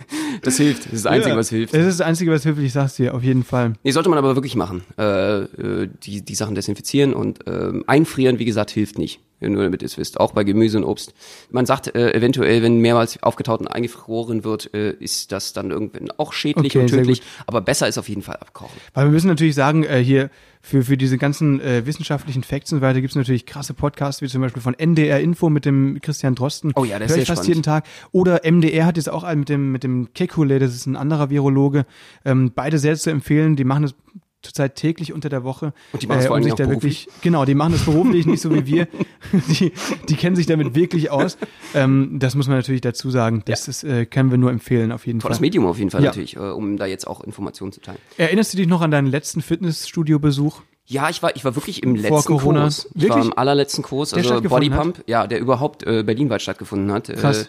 [0.43, 0.87] Das hilft.
[0.87, 1.37] Das ist das Einzige, Ja.
[1.39, 1.75] was hilft.
[1.75, 3.75] Das ist das Einzige, was hilft, ich sag's dir, auf jeden Fall.
[3.85, 4.83] Nee, sollte man aber wirklich machen.
[4.99, 9.21] Äh, äh, die, die Sachen desinfizieren und ähm, einfrieren, wie gesagt, hilft nicht.
[9.41, 10.21] Nur damit ihr es wisst.
[10.21, 11.15] Auch bei Gemüse und Obst.
[11.51, 16.13] Man sagt äh, eventuell, wenn mehrmals aufgetaut und eingefroren wird, äh, ist das dann irgendwann
[16.17, 17.23] auch schädlich Okay, und tödlich.
[17.49, 18.77] Aber besser ist auf jeden Fall abkochen.
[18.95, 20.31] Weil wir müssen natürlich sagen, äh, hier
[20.65, 24.23] für, für diese ganzen äh, wissenschaftlichen Facts und so weiter gibt es natürlich krasse Podcasts,
[24.23, 26.73] wie zum Beispiel von NDR Info mit dem Christian Drosten.
[26.77, 27.49] Oh ja, ist Hör sehr ich fast spannend.
[27.49, 27.85] jeden Tag.
[28.13, 31.31] Oder MDR hat jetzt auch einen mit dem, mit dem Kekulé, das ist ein anderer
[31.31, 31.85] Virologe.
[32.25, 33.95] Ähm, beide sehr zu empfehlen, die machen das
[34.43, 35.73] zurzeit täglich unter der Woche.
[35.93, 38.41] Und die machen es vor um sich da wirklich, genau, die machen das beruflich, nicht
[38.41, 38.89] so wie wir.
[39.49, 39.73] Die,
[40.09, 41.39] die kennen sich damit wirklich aus.
[41.75, 43.43] Ähm, das muss man natürlich dazu sagen.
[43.47, 45.43] Das ist, äh, können wir nur empfehlen, auf jeden Tolles Fall.
[45.43, 46.11] Medium auf jeden Fall Ja.
[46.11, 47.99] natürlich, äh, um da jetzt auch Informationen zu teilen.
[48.19, 50.61] Erinnerst du dich noch an deinen letzten Fitnessstudio-Besuch?
[50.87, 52.63] Ja, ich war, ich war wirklich im letzten Corona.
[52.63, 52.89] Kurs.
[52.95, 53.25] Ich war Wirklich?
[53.27, 57.09] im allerletzten Kurs, Der also Bodypump, ja, der überhaupt äh, berlinweit stattgefunden hat.
[57.09, 57.49] Krass.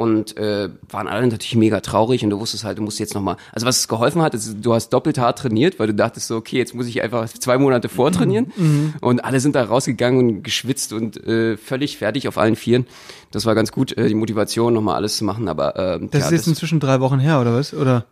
[0.00, 3.14] Äh, und äh, waren alle natürlich mega traurig und du wusstest halt, du musst jetzt
[3.14, 3.36] nochmal.
[3.52, 6.36] Also was es geholfen hat, ist, du hast doppelt hart trainiert, weil du dachtest so,
[6.36, 8.52] okay, jetzt muss ich einfach zwei Monate vortrainieren.
[8.56, 8.94] Mhm.
[9.00, 12.86] Und alle sind da rausgegangen und geschwitzt und äh, völlig fertig auf allen Vieren.
[13.30, 15.48] Das war ganz gut, äh, die Motivation, nochmal alles zu machen.
[15.48, 17.74] Aber ähm, Das ja, ist jetzt inzwischen drei Wochen her, oder was?
[17.74, 18.06] Oder?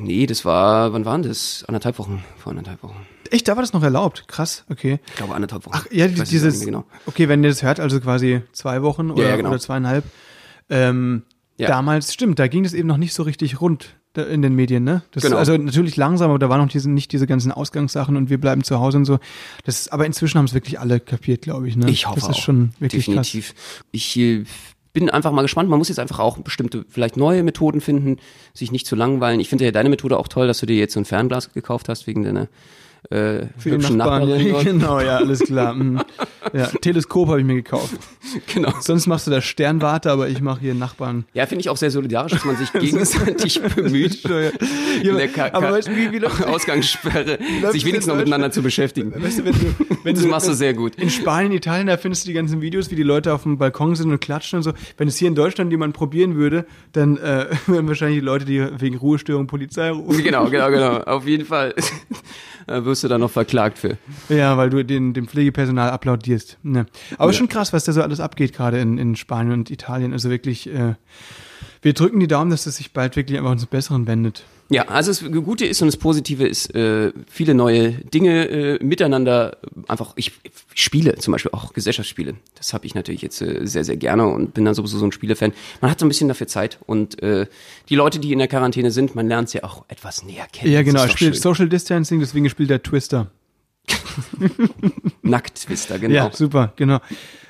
[0.00, 1.64] nee, das war, wann waren das?
[1.66, 3.06] Anderthalb Wochen, vor anderthalb Wochen.
[3.30, 4.24] Echt, da war das noch erlaubt.
[4.28, 5.00] Krass, okay.
[5.08, 5.76] Ich glaube anderthalb Wochen.
[5.76, 6.84] Ach, ja, dieses, mehr genau.
[7.06, 9.50] okay, wenn ihr das hört, also quasi zwei Wochen oder, ja, genau.
[9.50, 10.04] oder zweieinhalb.
[10.70, 11.22] Ähm,
[11.58, 11.68] Ja.
[11.68, 15.02] Damals, stimmt, da ging das eben noch nicht so richtig rund in den Medien, ne?
[15.10, 15.36] Das, Genau.
[15.36, 18.62] Also natürlich langsam, aber da waren noch diese, nicht diese ganzen Ausgangssachen und wir bleiben
[18.64, 19.18] zu Hause und so.
[19.64, 21.90] Das ist, aber inzwischen haben es wirklich alle kapiert, glaube ich, ne?
[21.90, 22.42] Ich hoffe Das ist auch.
[22.42, 23.54] schon wirklich Definitiv.
[23.90, 24.44] Ich äh,
[24.94, 25.68] bin einfach mal gespannt.
[25.68, 28.16] Man muss jetzt einfach auch bestimmte, vielleicht neue Methoden finden,
[28.54, 29.40] sich nicht zu langweilen.
[29.40, 31.88] Ich finde ja deine Methode auch toll, dass du dir jetzt so ein Fernglas gekauft
[31.90, 32.48] hast wegen deiner
[33.10, 34.28] äh, Für die hübschen Nachbarn.
[34.28, 34.48] Nachbarin.
[34.52, 34.64] dort.
[34.64, 35.74] genau, ja, alles klar.
[35.74, 36.00] Mhm.
[36.52, 37.94] Ja, Teleskop habe ich mir gekauft.
[38.52, 38.72] genau.
[38.80, 41.24] Sonst machst du da Sternwarte, aber ich mache hier Nachbarn.
[41.34, 45.50] Ja, finde ich auch sehr solidarisch, dass man sich gegenseitig bemüht, Ja, in der Ka
[45.52, 47.38] aber weißt du, wie, wie läuft Ausgangssperre
[47.72, 49.12] sich wenigstens noch miteinander zu beschäftigen.
[49.16, 50.96] Weißt du, wenn du, wenn Das du, machst du sehr gut.
[50.96, 53.94] In Spanien, Italien, da findest du die ganzen Videos, wie die Leute auf dem Balkon
[53.96, 54.72] sind und klatschen und so.
[54.96, 58.64] Wenn es hier in Deutschland jemand probieren würde, dann äh, wären wahrscheinlich die Leute, die
[58.80, 60.22] wegen Ruhestörung Polizei rufen.
[60.22, 60.96] Genau, genau, genau.
[60.98, 61.74] Auf jeden Fall.
[62.66, 63.96] Da wirst du dann noch verklagt für.
[64.28, 66.58] Ja, weil du den, dem Pflegepersonal applaudierst.
[66.62, 66.86] Ne.
[67.16, 70.12] Aber schon krass, was da so alles abgeht, gerade in, in Spanien und Italien.
[70.12, 70.94] Also wirklich, äh,
[71.82, 74.44] wir drücken die Daumen, dass das sich bald wirklich einfach ins Besseren wendet.
[74.68, 79.58] Ja, also das Gute ist und das Positive ist, äh, viele neue Dinge äh, miteinander,
[79.86, 80.32] einfach, ich
[80.74, 82.34] spiele zum Beispiel auch Gesellschaftsspiele.
[82.56, 85.12] Das habe ich natürlich jetzt äh, sehr, sehr gerne und bin da sowieso so ein
[85.12, 85.52] Spielefan.
[85.80, 87.46] Man hat so ein bisschen dafür Zeit und äh,
[87.88, 90.72] die Leute, die in der Quarantäne sind, man lernt sie auch etwas näher kennen.
[90.72, 91.02] Ja, genau.
[91.02, 91.42] Er spielt schön.
[91.42, 93.30] Social Distancing, deswegen spielt er Twister.
[95.22, 96.14] Nacktwister, genau.
[96.14, 96.98] Ja, super, genau.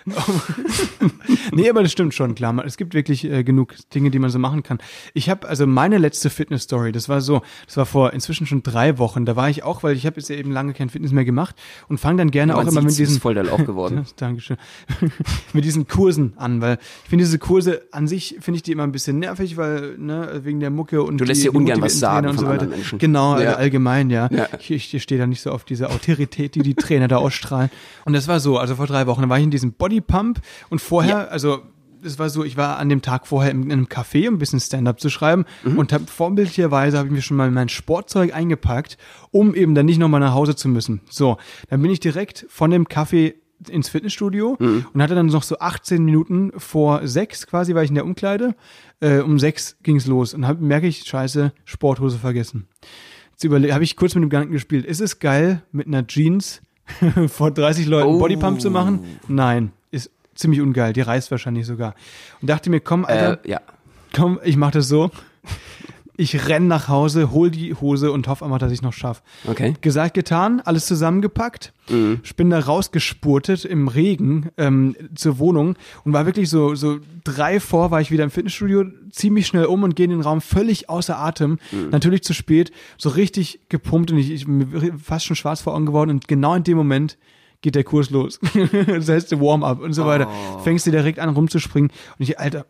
[1.53, 2.65] nee, aber das stimmt schon, klar.
[2.65, 4.79] Es gibt wirklich äh, genug Dinge, die man so machen kann.
[5.15, 8.99] Ich habe also meine letzte Fitness-Story, das war so, das war vor inzwischen schon drei
[8.99, 9.25] Wochen.
[9.27, 11.57] Da war ich auch, weil ich habe jetzt ja eben lange kein Fitness mehr gemacht
[11.89, 13.87] und fange dann gerne Man auch immer mit diesen voll der Lauch geworden.
[13.97, 14.57] Ja, Dankeschön.
[15.53, 18.83] mit diesen Kursen an, weil ich finde diese Kurse an sich finde ich die immer
[18.83, 21.99] ein bisschen nervig, weil ne wegen der Mucke und Du lässt die, dir ungern was
[21.99, 22.67] sagen Trainer und so weiter.
[22.67, 22.99] Menschen.
[22.99, 23.55] Genau, Ja.
[23.55, 24.29] allgemein, ja.
[24.31, 24.49] Ja.
[24.59, 27.71] Ich, ich, stehe da nicht so auf diese Autorität, die die Trainer da ausstrahlen.
[28.05, 30.81] Und das war so, also vor drei Wochen, da war ich in diesem Bodypump und
[30.81, 31.63] vorher, also
[32.03, 34.39] es war so, ich war an dem Tag vorher in, in einem Café, um ein
[34.39, 35.79] bisschen Stand-up zu schreiben Mhm.
[35.79, 38.97] und hab vorbildlicherweise habe ich mir schon mal mein Sportzeug eingepackt,
[39.33, 41.01] um eben dann nicht nochmal nach Hause zu müssen.
[41.11, 43.35] So, dann bin ich direkt von dem Café
[43.71, 44.87] ins Fitnessstudio Mhm.
[44.93, 48.55] und hatte dann noch so 18 Minuten vor sechs quasi, war ich in der Umkleide.
[49.01, 52.69] Äh, um sechs ging's los und hab, merke ich, scheiße, Sporthose vergessen.
[53.39, 56.63] Jetzt habe ich kurz mit dem Gedanken gespielt, ist es geil, mit einer Jeans
[57.29, 58.19] vor 30 Leuten Oh.
[58.19, 59.01] Bodypump zu machen?
[59.29, 59.86] Nein, ist
[60.37, 61.95] ziemlich ungeil, die reißt wahrscheinlich sogar.
[62.41, 63.61] Und dachte mir, komm, Alter, Äh, ja.
[64.15, 65.11] komm, ich mach das so.
[66.19, 69.23] Ich renn nach Hause, hol die Hose und hoffe einfach, dass ich noch schaff.
[69.47, 69.75] Okay.
[69.83, 71.75] Gesagt, getan, alles zusammengepackt.
[72.23, 77.61] Ich bin da rausgespurtet im Regen ähm, zur Wohnung und war wirklich so, so drei
[77.61, 80.89] vor, war ich wieder im Fitnessstudio, ziemlich schnell um und gehe in den Raum völlig
[80.89, 81.59] außer Atem.
[81.91, 85.85] Natürlich zu spät, so richtig gepumpt und ich, ich bin fast schon schwarz vor Augen
[85.85, 87.19] geworden und genau in dem Moment
[87.61, 88.39] geht der Kurs los.
[88.87, 90.29] das heißt Warm-up und so weiter.
[90.63, 92.67] Fängst du direkt an rumzuspringen und ich, Alter,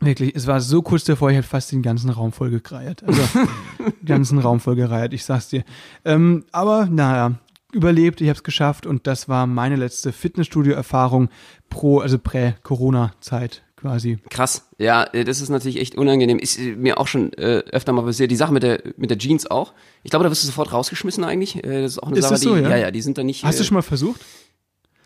[0.00, 3.02] Wirklich, es war so kurz davor, ich hätte fast den ganzen Raum voll gekreiert.
[3.02, 3.20] Also,
[3.78, 5.64] den ganzen Raum voll gereiert, ich sag's dir.
[6.04, 7.34] Ähm, aber, naja,
[7.72, 11.30] überlebt, ich habe es geschafft und das war meine letzte Fitnessstudio-Erfahrung
[11.68, 14.18] pro, also prä-Corona-Zeit quasi.
[14.30, 14.68] Krass.
[14.78, 16.38] Ja, äh, das ist natürlich echt unangenehm.
[16.38, 18.30] Ist äh, mir auch schon äh, öfter mal passiert.
[18.30, 19.72] Die Sache mit der mit der Jeans auch.
[20.02, 21.56] Ich glaube, da wirst du sofort rausgeschmissen eigentlich.
[21.56, 22.70] Äh, das ist auch eine Ist Sache, das so, die ja?
[22.70, 23.44] ja, ja, die sind da nicht.
[23.44, 24.20] Hast äh, du schon mal versucht?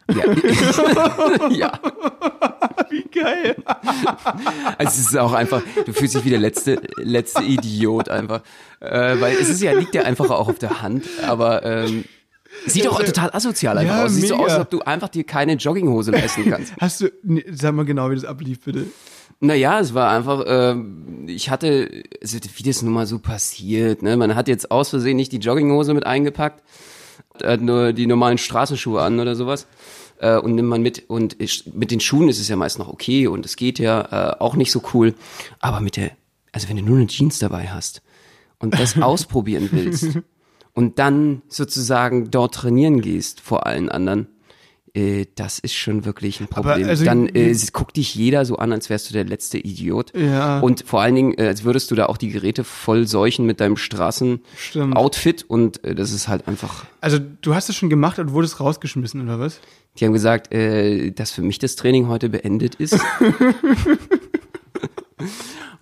[0.09, 1.49] Ja.
[1.51, 1.81] ja.
[2.91, 3.57] Wie geil.
[4.79, 8.43] Also es ist auch einfach, du fühlst dich wie der letzte, letzte Idiot einfach.
[8.81, 12.05] Äh, weil es ist ja, liegt ja einfach auch auf der Hand, aber ähm,
[12.67, 14.13] Sieht doch total asozial einfach Ja, aus.
[14.15, 14.47] Sieht so mega.
[14.47, 16.73] aus, als ob du einfach dir keine Jogginghose leisten kannst.
[16.81, 18.87] Hast du, nee, sag mal genau, wie das ablief, bitte.
[19.41, 24.17] Naja, es war einfach, ähm, ich hatte, also wie das nun mal so passiert, ne?
[24.17, 26.63] Man hat jetzt aus Versehen nicht die Jogginghose mit eingepackt,
[27.43, 29.67] hat nur die normalen Straßenschuhe an oder sowas.
[30.19, 32.89] Äh, und nimmt man mit, und ich, mit den Schuhen ist es ja meist noch
[32.89, 35.15] okay und es geht ja äh, auch nicht so cool.
[35.59, 36.13] Aber mit der,
[36.53, 38.03] also wenn du nur eine Jeans dabei hast
[38.61, 40.19] und das ausprobieren willst
[40.75, 44.27] und dann sozusagen dort trainieren gehst vor allen anderen,
[44.95, 46.87] äh, das ist schon wirklich ein Problem.
[46.87, 50.13] also- dann äh, guckt dich jeder so an, als wärst du der letzte Idiot.
[50.15, 50.61] Ja.
[50.61, 53.61] Und vor allen Dingen, äh, als würdest du da auch die Geräte voll seuchen mit
[53.61, 53.77] deinem.
[53.77, 56.85] Straßen-Outfit und äh, das ist halt einfach.
[57.01, 59.61] Also, du hast es schon gemacht und wurdest rausgeschmissen, oder was?
[59.99, 62.93] Die haben gesagt, äh, dass für mich das Training heute beendet ist.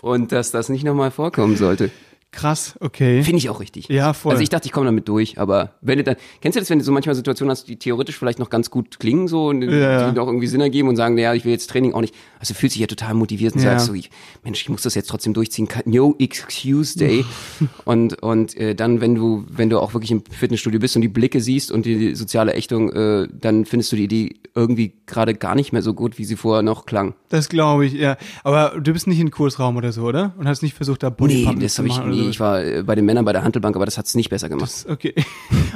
[0.00, 1.90] und dass das nicht nochmal vorkommen sollte.
[2.32, 3.24] Krass, okay.
[3.24, 3.88] Finde ich auch richtig.
[3.88, 4.30] Ja, voll.
[4.30, 6.78] Also ich dachte, ich komme damit durch, aber wenn du dann, kennst du das, wenn
[6.78, 10.06] du so manchmal Situationen hast, die theoretisch vielleicht noch ganz gut klingen, so, und Ja.
[10.10, 12.54] die noch irgendwie Sinn ergeben und sagen, naja, ich will jetzt Training auch nicht, also
[12.54, 13.70] du fühlst dich ja total motiviert und Ja.
[13.72, 14.10] sagst so, ich,
[14.44, 17.24] Mensch, ich muss das jetzt trotzdem durchziehen, no excuse day.
[17.84, 21.08] und, und, äh, dann, wenn du, wenn du auch wirklich im Fitnessstudio bist und die
[21.08, 25.56] Blicke siehst und die soziale Ächtung, äh, dann findest du die Idee irgendwie gerade gar
[25.56, 27.14] nicht mehr so gut, wie sie vorher noch klang.
[27.28, 28.16] Das glaube ich, ja.
[28.44, 30.32] Aber du bist nicht in Kursraum oder so, oder?
[30.38, 32.30] Und hast nicht versucht, da Nee, Bodypump das zu habe ich, machen oder nee, so?
[32.30, 34.87] ich war äh, bei den Männern bei der Handelbank, aber das hat's nicht besser gemacht.
[34.88, 35.14] Okay.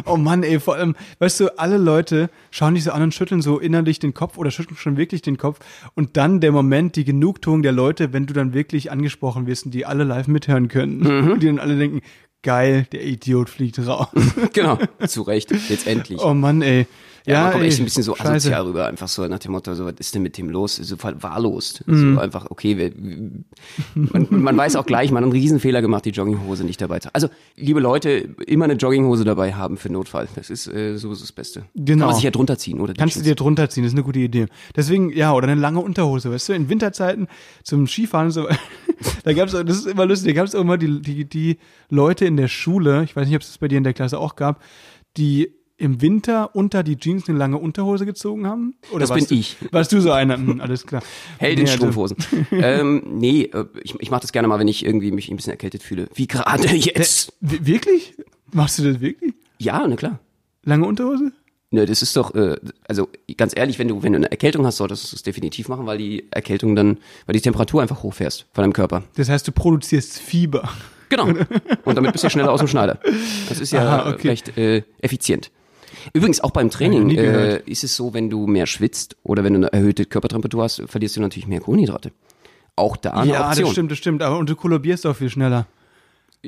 [0.06, 3.40] Oh Mann, ey, vor allem, weißt du, alle Leute schauen dich so an und schütteln
[3.40, 5.60] so innerlich den Kopf oder schütteln schon wirklich den Kopf.
[5.94, 9.72] Und dann der Moment, die Genugtuung der Leute, wenn du dann wirklich angesprochen wirst und
[9.72, 10.98] die alle live mithören können.
[10.98, 11.30] Mhm.
[11.32, 12.02] Und die dann alle denken,
[12.44, 14.08] geil, der Idiot fliegt raus.
[14.52, 16.20] genau, zu Recht, jetzt endlich.
[16.22, 16.86] Oh Mann, ey.
[17.26, 18.30] Ja, Ja, man kommt echt ein bisschen so scheiße.
[18.30, 20.76] asozial rüber, einfach so nach dem Motto, so, was ist denn mit dem los?
[20.76, 21.86] So verwahrlost.
[21.86, 22.14] Mhm.
[22.14, 22.92] So einfach, okay, wir,
[23.94, 27.06] man, man weiß auch gleich, man hat einen Riesenfehler gemacht, die Jogginghose nicht dabei zu
[27.06, 27.14] haben.
[27.14, 28.10] Also, liebe Leute,
[28.46, 30.28] immer eine Jogginghose dabei haben für Notfall.
[30.34, 31.64] Das ist äh, sowieso das Beste.
[31.74, 32.00] Genau.
[32.00, 32.94] Kann man sich ja drunter ziehen, oder?
[32.94, 34.46] Kannst du dir drunter ziehen, das ist eine gute Idee.
[34.76, 37.28] Deswegen, ja, oder eine lange Unterhose, weißt du, in Winterzeiten
[37.62, 38.46] zum Skifahren und so,
[39.24, 41.58] da gab's, das ist immer lustig, da gab's auch immer die, die, die
[41.88, 44.18] Leute in der Schule, ich weiß nicht, ob es das bei dir in der Klasse
[44.18, 44.62] auch gab,
[45.16, 48.76] die im Winter unter die Jeans eine lange Unterhose gezogen haben?
[48.90, 49.56] Oder Das bin du, ich.
[49.70, 50.36] Warst du so einer?
[50.36, 51.02] Hm, alles klar.
[51.38, 52.16] Held in Nee, Strumpfhosen.
[52.52, 55.50] ähm, nee, äh, ich, ich mache das gerne mal, wenn ich irgendwie mich ein bisschen
[55.50, 56.08] erkältet fühle.
[56.14, 57.32] Wie gerade jetzt.
[57.40, 58.14] Wirklich?
[58.52, 59.34] Machst du das wirklich?
[59.58, 60.20] Ja, na klar.
[60.62, 61.32] Lange Unterhose?
[61.70, 62.54] Ne, das ist doch, äh,
[62.86, 65.86] also ganz ehrlich, wenn du, wenn du eine Erkältung hast, solltest du es definitiv machen,
[65.86, 69.02] weil die Erkältung dann, weil die Temperatur einfach hochfährst von deinem Körper.
[69.16, 70.68] Das heißt, du produzierst Fieber.
[71.08, 71.26] Genau.
[71.84, 72.98] Und damit bist du schneller aus dem Schneider.
[73.48, 74.28] Das ist ja Aha, okay.
[74.28, 75.50] recht äh, effizient.
[76.12, 79.58] Übrigens, auch beim Training äh, ist es so, wenn du mehr schwitzt oder wenn du
[79.60, 82.12] eine erhöhte Körpertemperatur hast, verlierst du natürlich mehr Kohlenhydrate.
[82.76, 83.64] Auch da eine ja, Option.
[83.64, 84.22] das stimmt, das stimmt.
[84.22, 85.66] Aber und du kollabierst auch viel schneller.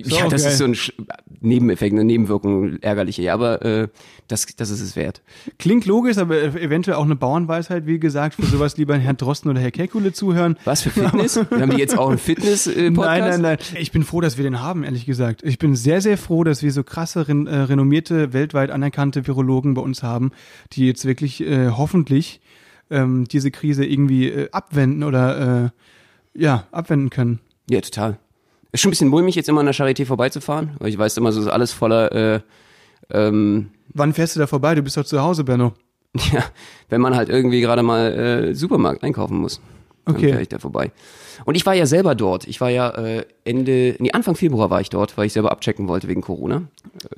[0.04, 0.52] Ja, auch das geil.
[0.52, 0.92] ist so ein Sch
[1.40, 3.22] Nebeneffekt, eine Nebenwirkung, ärgerliche.
[3.22, 3.88] Ja, aber äh,
[4.28, 5.22] das, das ist es wert.
[5.58, 9.60] Klingt logisch, aber eventuell auch eine Bauernweisheit, wie gesagt, für sowas lieber Herrn Drosten oder
[9.60, 10.58] Herr Kekule zuhören.
[10.64, 11.36] Was für Fitness?
[11.50, 12.96] haben die jetzt auch einen Fitness-Podcast?
[12.96, 13.58] Nein, nein, nein.
[13.78, 15.42] Ich bin froh, dass wir den haben, ehrlich gesagt.
[15.44, 19.74] Ich bin sehr, sehr froh, dass wir so krasse, ren äh, renommierte, weltweit anerkannte Virologen
[19.74, 20.32] bei uns haben,
[20.72, 22.40] die jetzt wirklich äh, hoffentlich
[22.90, 25.72] ähm, diese Krise irgendwie äh, abwenden oder
[26.34, 27.40] äh, ja, abwenden können.
[27.68, 28.18] Ja, total.
[28.72, 31.32] Ist schon ein bisschen mulmig, jetzt immer an der Charité vorbeizufahren, weil ich weiß immer,
[31.32, 32.40] so ist alles voller, äh,
[33.10, 34.74] ähm, Wann fährst du da vorbei?
[34.74, 35.72] Du bist doch zu Hause, Benno.
[36.32, 36.44] ja,
[36.88, 39.60] wenn man halt irgendwie gerade mal äh, Supermarkt einkaufen muss.
[40.04, 40.28] Dann Okay.
[40.30, 40.90] fähre ich da vorbei.
[41.44, 42.46] Und ich war ja selber dort.
[42.46, 45.88] Ich war ja äh, Ende, nee, Anfang Februar war ich dort, weil ich selber abchecken
[45.88, 46.62] wollte wegen Corona.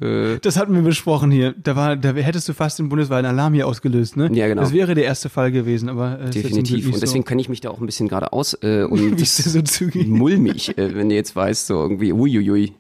[0.00, 1.54] Äh, Das hatten wir besprochen hier.
[1.62, 4.28] Da war, da hättest du fast den bundesweiten Alarm hier ausgelöst, ne?
[4.33, 4.62] Ja, genau.
[4.62, 6.87] Das wäre der erste Fall gewesen, aber äh, definitiv.
[6.92, 8.54] Und deswegen kenne ich mich da auch ein bisschen gerade aus.
[8.54, 8.88] Äh, so.
[8.88, 10.07] und das so zügig?
[10.09, 12.74] mulmig, äh, wenn du jetzt weißt, so irgendwie, uiuiui,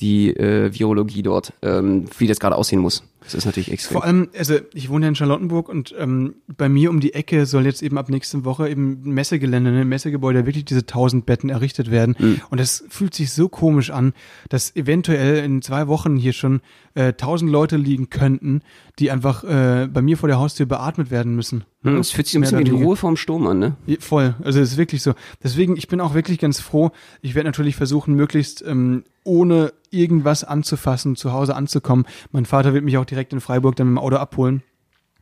[0.00, 3.02] die äh, Virologie dort, ähm, wie das gerade aussehen muss.
[3.22, 3.92] Das ist natürlich extrem.
[3.94, 7.46] Vor allem, also ich wohne ja in Charlottenburg und ähm, bei mir um die Ecke
[7.46, 11.50] soll jetzt eben ab nächsten Woche eben ein Messegelände, ein Messegebäude, wirklich diese tausend Betten
[11.50, 12.16] errichtet werden.
[12.18, 12.40] Mhm.
[12.50, 14.14] Und das fühlt sich so komisch an,
[14.48, 16.60] dass eventuell in zwei Wochen hier schon
[16.94, 18.62] äh, tausend Leute liegen könnten,
[18.98, 21.64] die einfach äh, bei mir vor der Haustür beatmet werden müssen.
[21.82, 22.70] Hm, Es fühlt sich ein bisschen wie die.
[22.70, 23.76] Ruhe vorm Sturm an, ne?
[24.00, 25.14] Voll, also es ist wirklich so.
[25.42, 26.90] Deswegen, ich bin auch wirklich ganz froh.
[27.22, 32.06] Ich werde natürlich versuchen, möglichst ähm, ohne irgendwas anzufassen, zu Hause anzukommen.
[32.32, 34.62] Mein Vater wird mich auch direkt in Freiburg dann mit dem Auto abholen.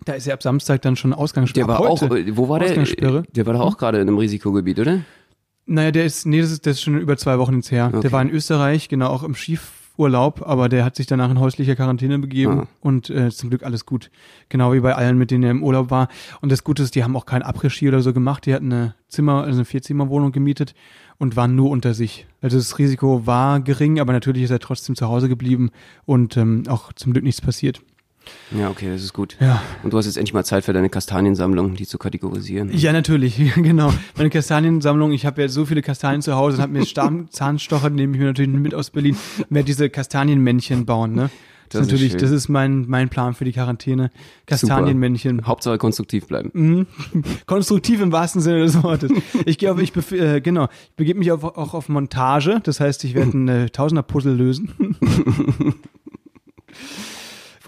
[0.04, 1.66] Da ist ja ab Samstag dann schon Ausgangssperre.
[1.66, 2.74] Der war auch, äh, wo war der?
[2.76, 5.00] Der war doch auch gerade in einem Risikogebiet, oder?
[5.66, 7.88] Naja, der ist, nee, das ist, das ist schon über zwei Wochen jetzt her.
[7.92, 8.00] Okay.
[8.00, 11.76] Der war in Österreich, genau, auch im Skifurlaub, aber der hat sich danach in häusliche
[11.76, 12.66] Quarantäne begeben Ah.
[12.80, 14.10] und äh, zum Glück alles gut.
[14.48, 16.08] Genau wie bei allen, mit denen er im Urlaub war.
[16.40, 18.46] Und das Gute ist, die haben auch kein Après-Ski oder so gemacht.
[18.46, 20.74] Die hatten eine Zimmer, also eine Vierzimmerwohnung gemietet
[21.18, 22.26] und waren nur unter sich.
[22.40, 25.70] Also das Risiko war gering, aber natürlich ist er trotzdem zu Hause geblieben
[26.06, 27.80] und ähm, auch zum Glück nichts passiert.
[28.56, 29.36] Ja, okay, das ist gut.
[29.40, 29.62] Ja.
[29.82, 32.70] Und du hast jetzt endlich mal Zeit für deine Kastaniensammlung, die zu kategorisieren.
[32.76, 33.92] Ja, natürlich, genau.
[34.16, 37.90] Meine Kastaniensammlung, ich habe ja so viele Kastanien zu Hause und habe mir Stamm Zahnstocher,
[37.90, 39.16] nehme ich mir natürlich mit aus Berlin,
[39.48, 41.30] werde diese Kastanienmännchen bauen, ne?
[41.70, 42.20] Das, ist ist natürlich, schön.
[42.20, 44.10] das ist mein, mein Plan für die Quarantäne.
[44.46, 45.46] Kastanienmännchen.
[45.46, 46.50] Hauptsache konstruktiv bleiben.
[46.52, 46.86] Mhm.
[47.46, 49.10] Konstruktiv im wahrsten Sinne des Wortes.
[49.46, 52.60] Ich gehe auf, ich bef- äh, genau, ich begebe mich auf, auch auf Montage.
[52.62, 54.96] Das heißt, ich werde ein äh, Tausender-Puzzle lösen.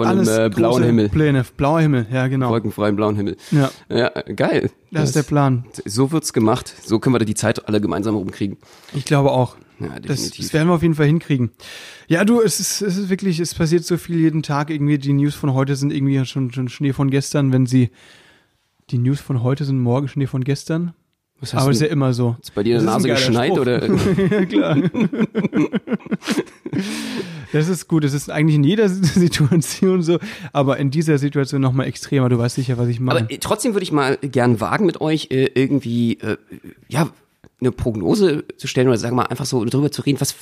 [0.06, 1.08] Von einem äh, blauen Himmel.
[1.08, 2.50] Pläne, blauer Himmel, ja genau.
[2.50, 3.36] Wolkenfreien blauen Himmel.
[3.50, 4.70] Ja, Ja, geil.
[4.90, 5.64] das ist der Plan.
[5.84, 6.74] So wird's gemacht.
[6.84, 8.56] So können wir die Zeit alle gemeinsam rumkriegen.
[8.94, 9.56] Ich glaube auch.
[9.78, 10.44] Ja, Das, definitiv.
[10.44, 11.50] das werden wir auf jeden Fall hinkriegen.
[12.06, 14.68] Ja, du, es ist, es ist wirklich, es passiert so viel jeden Tag.
[14.70, 17.90] Irgendwie die News von heute sind irgendwie schon, schon Schnee von gestern, wenn sie
[18.90, 20.92] die News von heute sind morgen Schnee von gestern.
[21.40, 22.36] Was Aber ist ja immer so.
[22.42, 23.60] Ist bei dir in der Das ist Nase geschneit Spruch.
[23.60, 23.86] oder?
[24.30, 24.76] ja, klar.
[27.52, 28.04] Das ist gut.
[28.04, 30.18] Das ist eigentlich in jeder Situation so,
[30.52, 32.28] aber in dieser Situation nochmal extremer.
[32.28, 33.20] Du weißt sicher, was ich meine.
[33.22, 36.36] Aber äh, trotzdem würde ich mal gern wagen mit euch äh, irgendwie, äh,
[36.88, 37.08] ja,
[37.60, 40.34] eine Prognose zu stellen oder sagen wir mal einfach so darüber zu reden, was,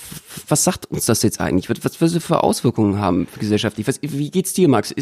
[0.47, 1.69] was sagt uns das jetzt eigentlich?
[1.69, 3.87] Was, was was für Auswirkungen haben gesellschaftlich?
[3.87, 4.93] Was, wie geht's dir, Max?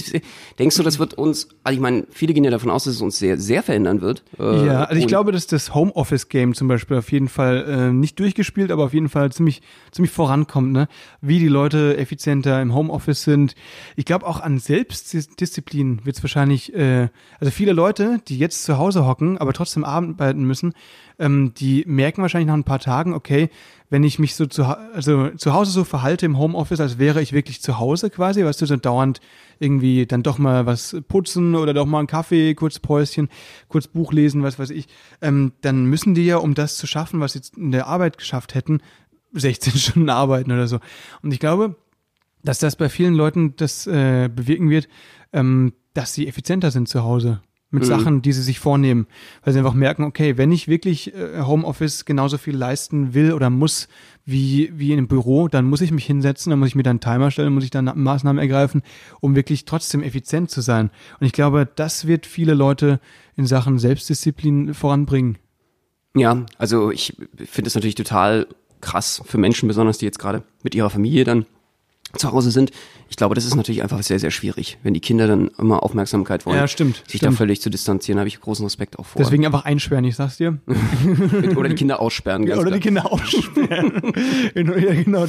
[0.58, 3.02] Denkst du, das wird uns, also ich meine, viele gehen ja davon aus, dass es
[3.02, 4.24] uns sehr, sehr verändern wird.
[4.40, 8.20] Äh, Ja, also ich glaube, dass das Homeoffice-Game zum Beispiel auf jeden Fall äh, nicht
[8.20, 10.88] durchgespielt, aber auf jeden Fall ziemlich, ziemlich vorankommt, ne?
[11.22, 13.56] Wie die Leute effizienter im Homeoffice sind.
[13.96, 18.78] Ich glaube auch an Selbstdisziplin wird es wahrscheinlich, äh, also viele Leute, die jetzt zu
[18.78, 20.74] Hause hocken, aber trotzdem arbeiten müssen,
[21.20, 23.50] ähm, die merken wahrscheinlich nach ein paar Tagen, okay,
[23.90, 27.34] wenn ich mich so zu, also zu Hause so verhalte im Homeoffice, als wäre ich
[27.34, 29.20] wirklich zu Hause quasi, weißt du, so dauernd
[29.60, 33.28] irgendwie dann doch mal was putzen oder doch mal einen Kaffee, kurz Päuschen,
[33.68, 34.88] kurz Buch lesen, was weiß ich,
[35.22, 38.56] ähm, dann müssen die ja, um das zu schaffen, was sie in der Arbeit geschafft
[38.56, 38.80] hätten,
[39.34, 40.80] 16 Stunden arbeiten oder so.
[41.24, 41.76] Und ich glaube,
[42.42, 44.88] dass das bei vielen Leuten das äh, bewirken wird,
[45.34, 49.08] ähm, dass sie effizienter sind zu Hause mit Sachen, die sie sich vornehmen,
[49.44, 53.50] weil sie einfach merken, okay, wenn ich wirklich äh, Homeoffice genauso viel leisten will oder
[53.50, 53.90] muss
[54.26, 56.92] wie wie in einem Büro, dann muss ich mich hinsetzen, dann muss ich mir dann
[56.92, 58.84] einen Timer stellen, muss ich dann Maßnahmen ergreifen,
[59.20, 60.92] um wirklich trotzdem effizient zu sein.
[61.20, 63.02] Und ich glaube, das wird viele Leute
[63.36, 65.38] in Sachen Selbstdisziplin voranbringen.
[66.16, 68.48] Ja, also ich finde es natürlich total
[68.80, 71.46] krass für Menschen, besonders die jetzt gerade mit ihrer Familie dann
[72.16, 72.72] zu Hause sind.
[73.10, 76.46] Ich glaube, das ist natürlich einfach sehr, sehr schwierig, wenn die Kinder dann immer Aufmerksamkeit
[76.46, 76.58] wollen.
[76.58, 77.38] Ja, stimmt, Sich da stimmt.
[77.38, 79.22] völlig zu distanzieren, habe ich großen Respekt auch vor.
[79.22, 80.60] Deswegen einfach einsperren, ich sag's dir.
[81.56, 82.46] Oder die Kinder aussperren.
[82.46, 83.04] Ganz Oder die klar.
[83.04, 84.14] Kinder aussperren.
[84.56, 85.26] ja, genau,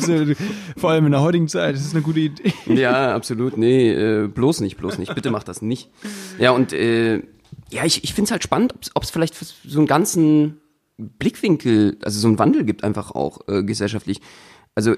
[0.76, 2.52] vor allem in der heutigen Zeit, das ist eine gute Idee.
[2.66, 3.56] Ja, absolut.
[3.56, 5.14] Nee, äh, bloß nicht, bloß nicht.
[5.14, 5.90] Bitte mach das nicht.
[6.38, 7.22] Ja, und äh,
[7.70, 10.60] ja, ich, ich finde es halt spannend, ob es vielleicht so einen ganzen
[10.96, 14.20] Blickwinkel, also so einen Wandel gibt einfach auch äh, gesellschaftlich.
[14.74, 14.96] Also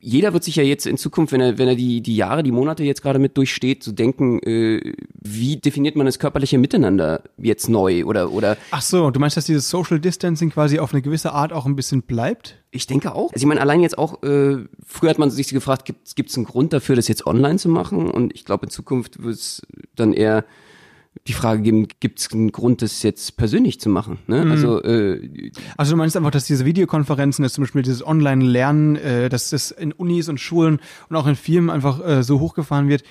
[0.00, 2.52] jeder wird sich ja jetzt in Zukunft, wenn er, wenn er die, die Jahre, die
[2.52, 7.68] Monate jetzt gerade mit durchsteht, so denken, äh, wie definiert man das körperliche Miteinander jetzt
[7.68, 11.32] neu oder, oder Ach so, du meinst, dass dieses Social Distancing quasi auf eine gewisse
[11.32, 12.62] Art auch ein bisschen bleibt?
[12.70, 13.32] Ich denke auch.
[13.32, 16.46] Also ich meine, allein jetzt auch, äh, früher hat man sich gefragt, gibt es einen
[16.46, 18.08] Grund dafür, das jetzt online zu machen?
[18.08, 19.62] Und ich glaube, in Zukunft wird es
[19.96, 20.44] dann eher
[21.26, 24.18] die Frage geben, gibt es einen Grund, das jetzt persönlich zu machen?
[24.26, 24.46] Ne?
[24.50, 29.28] Also äh, Also du meinst einfach, dass diese Videokonferenzen, dass zum Beispiel dieses Online-Lernen, äh,
[29.28, 33.02] dass das in Unis und Schulen und auch in Firmen einfach äh, so hochgefahren wird,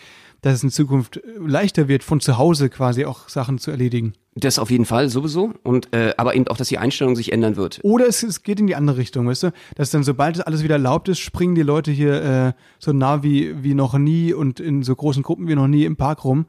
[0.42, 4.14] dass es in Zukunft äh, leichter wird, von zu Hause quasi auch Sachen zu erledigen.
[4.36, 5.54] das auf jeden Fall sowieso.
[5.64, 7.80] Und äh, aber eben auch, dass die Einstellung sich ändern wird.
[7.84, 9.52] Oder es, es geht in die andere Richtung, weißt du?
[9.76, 13.24] Dass dann, sobald es alles wieder erlaubt ist, springen die Leute hier äh, so nah
[13.24, 16.46] wie, wie noch nie und in so großen Gruppen wie noch nie im Park rum.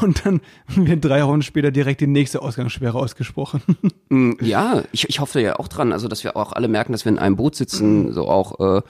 [0.00, 3.62] Und dann wird drei Runden später direkt die nächste Ausgangssperre ausgesprochen.
[4.08, 7.04] Mm, Ja, ich, ich hoffe ja auch dran, also dass wir auch alle merken, dass
[7.04, 8.82] wir in einem Boot sitzen, so auch äh,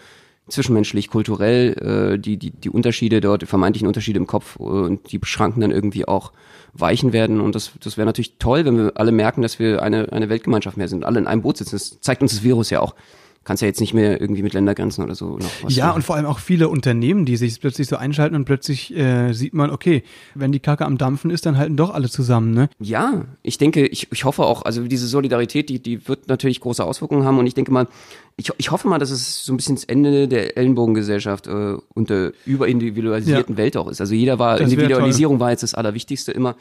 [0.48, 5.10] zwischenmenschlich, kulturell, äh, die, die, die Unterschiede dort, die vermeintlichen Unterschiede im Kopf äh, und
[5.12, 6.32] die Schranken dann irgendwie auch
[6.74, 7.40] weichen werden.
[7.40, 10.76] Und das, das wäre natürlich toll, wenn wir alle merken, dass wir eine, eine Weltgemeinschaft
[10.76, 11.76] mehr sind, alle in einem Boot sitzen.
[11.76, 12.94] Das zeigt uns das Virus ja auch.
[13.44, 15.96] Kannst ja jetzt nicht mehr irgendwie mit Ländergrenzen oder so noch was Ja, machen.
[15.96, 19.52] und vor allem auch viele Unternehmen, die sich plötzlich so einschalten und plötzlich äh, sieht
[19.54, 22.68] man, okay, wenn die Kacke am Dampfen ist, dann halten doch alle zusammen, ne?
[22.78, 26.84] Ja, ich denke, ich, ich hoffe auch, also diese Solidarität, die, die wird natürlich große
[26.84, 27.88] Auswirkungen haben und ich denke mal,
[28.36, 32.10] ich, ich hoffe mal, dass es so ein bisschen das Ende der Ellenbogengesellschaft äh, und
[32.10, 34.00] der überindividualisierten Welt auch ist.
[34.00, 36.56] Also jeder war, Das Individualisierung war jetzt das Allerwichtigste immer.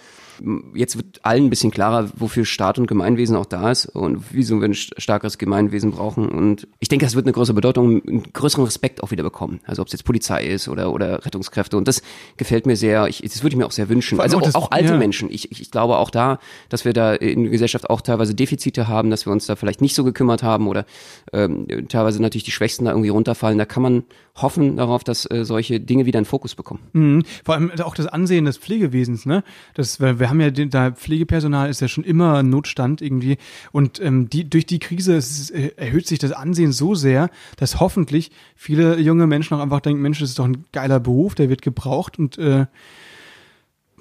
[0.73, 4.59] Jetzt wird allen ein bisschen klarer, wofür Staat und Gemeinwesen auch da ist und wieso
[4.59, 8.33] wir ein st- starkes Gemeinwesen brauchen und ich denke, das wird eine größere Bedeutung, einen
[8.33, 9.59] größeren Respekt auch wieder bekommen.
[9.65, 11.77] Also ob es jetzt Polizei ist oder, oder Rettungskräfte.
[11.77, 12.01] Und das
[12.37, 14.19] gefällt mir sehr, ich, das würde ich mir auch sehr wünschen.
[14.19, 14.97] Also auch das- auch alte ja.
[14.97, 15.29] Menschen.
[15.31, 18.87] Ich, ich, ich glaube auch da, dass wir da in der Gesellschaft auch teilweise Defizite
[18.87, 20.85] haben, dass wir uns da vielleicht nicht so gekümmert haben oder
[21.33, 23.57] ähm, teilweise natürlich die Schwächsten da irgendwie runterfallen.
[23.57, 24.03] Da kann man
[24.35, 26.79] hoffen darauf, dass äh, solche Dinge wieder in Fokus bekommen.
[26.93, 27.23] Mhm.
[27.43, 29.43] Vor allem auch das Ansehen des Pflegewesens, ne?
[29.73, 33.37] Das, weil wir haben ja, den, da Pflegepersonal ist ja schon immer ein Notstand irgendwie.
[33.71, 37.79] Und ähm, die, durch die Krise ist, äh, erhöht sich das Ansehen so sehr, dass
[37.79, 41.49] hoffentlich viele junge Menschen auch einfach denken, Mensch, das ist doch ein geiler Beruf, der
[41.49, 42.65] wird gebraucht und äh,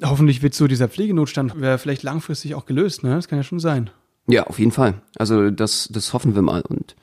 [0.03, 3.15] hoffentlich wird so dieser Pflegenotstand vielleicht langfristig auch gelöst, ne?
[3.17, 3.91] Das kann ja schon sein.
[4.31, 5.03] Ja, auf jeden Fall.
[5.19, 6.63] Also das, das hoffen wir mal.
[6.63, 6.95] Und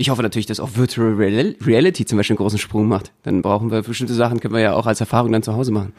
[0.00, 3.12] ich hoffe natürlich, dass auch Virtual Real Reality zum Beispiel einen großen Sprung macht.
[3.22, 5.92] Dann brauchen wir bestimmte Sachen, können wir ja auch als Erfahrung dann zu Hause machen.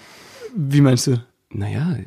[0.55, 1.23] Wie meinst du?
[1.53, 1.97] Naja,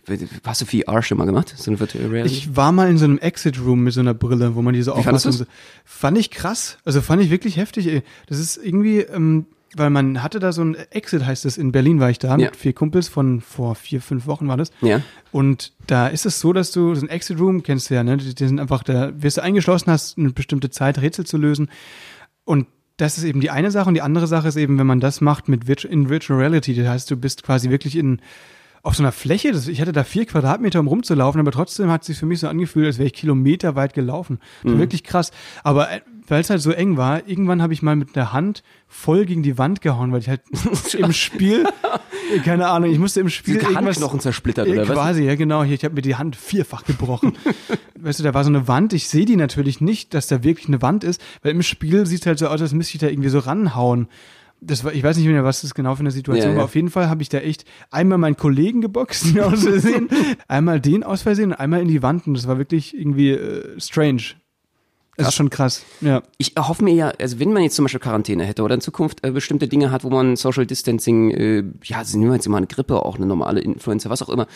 [0.45, 1.55] hast du VR schon mal gemacht?
[1.57, 2.35] So eine Virtual Reality?
[2.35, 4.91] Ich war mal in so einem Exit Room mit so einer Brille, wo man diese
[4.93, 5.47] fandest Aufmacht-
[5.85, 6.79] Fand ich krass.
[6.85, 7.87] Also fand ich wirklich heftig.
[7.87, 8.03] Ey.
[8.27, 12.01] Das ist irgendwie, ähm, weil man hatte da so ein Exit, heißt es, in Berlin
[12.01, 12.37] war ich da Ja.
[12.47, 14.71] mit vier Kumpels von vor vier, fünf Wochen war das.
[14.81, 15.01] ja.
[15.33, 18.17] Und da ist es so, dass du so ein Exit Room kennst du ja, ne?
[18.17, 21.69] Die, die sind einfach, da wirst du eingeschlossen, hast eine bestimmte Zeit, Rätsel zu lösen.
[22.45, 22.67] Und
[22.97, 23.89] das ist eben die eine Sache.
[23.89, 26.75] Und die andere Sache ist eben, wenn man das macht mit Virtu in Virtual Reality,
[26.75, 28.21] das heißt, du bist quasi wirklich in
[28.83, 32.03] auf so einer Fläche, das, ich hatte da vier Quadratmeter, um rumzulaufen, aber trotzdem hat
[32.03, 34.41] es sich für mich so angefühlt, als wäre ich kilometerweit gelaufen.
[34.63, 35.31] War wirklich krass.
[35.63, 38.63] Aber äh, weil es halt so eng war, irgendwann habe ich mal mit der Hand
[38.89, 40.43] voll gegen die Wand gehauen, weil ich halt
[40.99, 41.67] im Spiel,
[42.45, 43.97] keine Ahnung, ich musste im Spiel Diese irgendwas...
[43.97, 44.95] Handknochen zersplittert, Ja, oder was?
[44.97, 45.63] quasi, ja genau.
[45.65, 47.35] Hier, ich habe mir die Hand vierfach gebrochen.
[48.01, 48.93] weißt du, da war so eine Wand.
[48.93, 52.21] Ich sehe die natürlich nicht, dass da wirklich eine Wand ist, weil im Spiel sieht
[52.21, 54.09] es halt so aus, als müsste ich da irgendwie so ranhauen.
[54.61, 56.57] Das war, ich weiß nicht mehr, was das genau für eine Situation Ja, ja.
[56.59, 56.65] war.
[56.65, 60.09] Auf jeden Fall habe ich da echt einmal meinen Kollegen geboxt aus Versehen,
[60.49, 62.27] einmal den aus Versehen und einmal in die Wand.
[62.27, 64.23] Und das war wirklich irgendwie äh, strange.
[65.17, 65.85] Das ist schon krass.
[66.01, 66.23] Ja.
[66.39, 69.25] Ich erhoffe mir ja, also wenn man jetzt zum Beispiel Quarantäne hätte oder in Zukunft
[69.25, 72.67] äh, bestimmte Dinge hat, wo man Social Distancing, äh, ja, nehmen wir jetzt immer eine
[72.67, 74.47] Grippe, auch eine normale Influenza, was auch immer,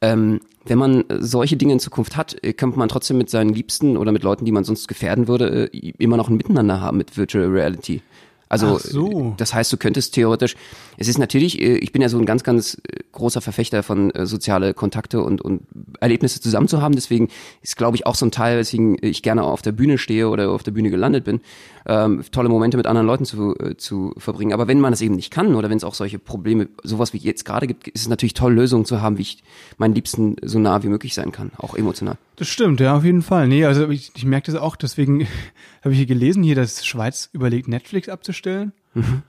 [0.00, 3.50] ähm, wenn man äh, solche Dinge in Zukunft hat, äh, kann man trotzdem mit seinen
[3.50, 6.98] Liebsten oder mit Leuten, die man sonst gefährden würde, äh, immer noch ein Miteinander haben
[6.98, 8.02] mit Virtual Reality.
[8.50, 9.32] Also so.
[9.36, 10.56] das heißt, du könntest theoretisch,
[10.96, 14.10] es ist natürlich, äh, ich bin ja so ein ganz, ganz äh, großer Verfechter von
[14.10, 15.62] äh, soziale Kontakte und, und
[16.00, 16.96] Erlebnisse zusammen zu haben.
[16.96, 17.28] Deswegen
[17.62, 20.50] ist, glaube ich, auch so ein Teil, weswegen ich gerne auf der Bühne stehe oder
[20.50, 21.40] auf der Bühne gelandet bin,
[21.86, 24.52] ähm, tolle Momente mit anderen Leuten zu, äh, zu verbringen.
[24.52, 27.18] Aber wenn man das eben nicht kann oder wenn es auch solche Probleme, sowas wie
[27.18, 29.42] jetzt gerade gibt, ist es natürlich toll, Lösungen zu haben, wie ich
[29.78, 32.16] meinen Liebsten so nah wie möglich sein kann, auch emotional.
[32.36, 33.48] Das stimmt, ja, auf jeden Fall.
[33.48, 35.26] Nee, also ich, ich merke das auch, deswegen
[35.82, 38.72] habe ich hier gelesen, hier, dass Schweiz überlegt, Netflix abzustellen.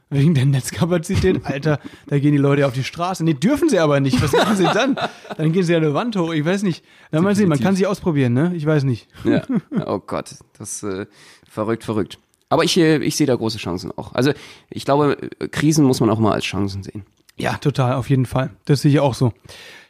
[0.09, 1.45] Wegen der Netzkapazität.
[1.45, 3.23] Alter, da gehen die Leute auf die Straße.
[3.23, 4.21] Nee, dürfen sie aber nicht.
[4.21, 4.97] Was machen sie dann?
[5.37, 6.33] Dann gehen sie an eine Wand hoch.
[6.33, 6.83] Ich weiß nicht.
[7.11, 8.53] Na, mal sehen, man kann sich ausprobieren, ne?
[8.55, 9.07] Ich weiß nicht.
[9.23, 9.43] Ja,
[9.85, 11.05] oh Gott, das äh,
[11.47, 12.17] verrückt, verrückt.
[12.51, 14.13] Aber ich, äh, ich sehe da große Chancen auch.
[14.13, 14.31] Also
[14.69, 17.03] ich glaube, äh, Krisen muss man auch mal als Chancen sehen.
[17.37, 18.51] Ja, total, auf jeden Fall.
[18.65, 19.33] Das sehe ich auch so.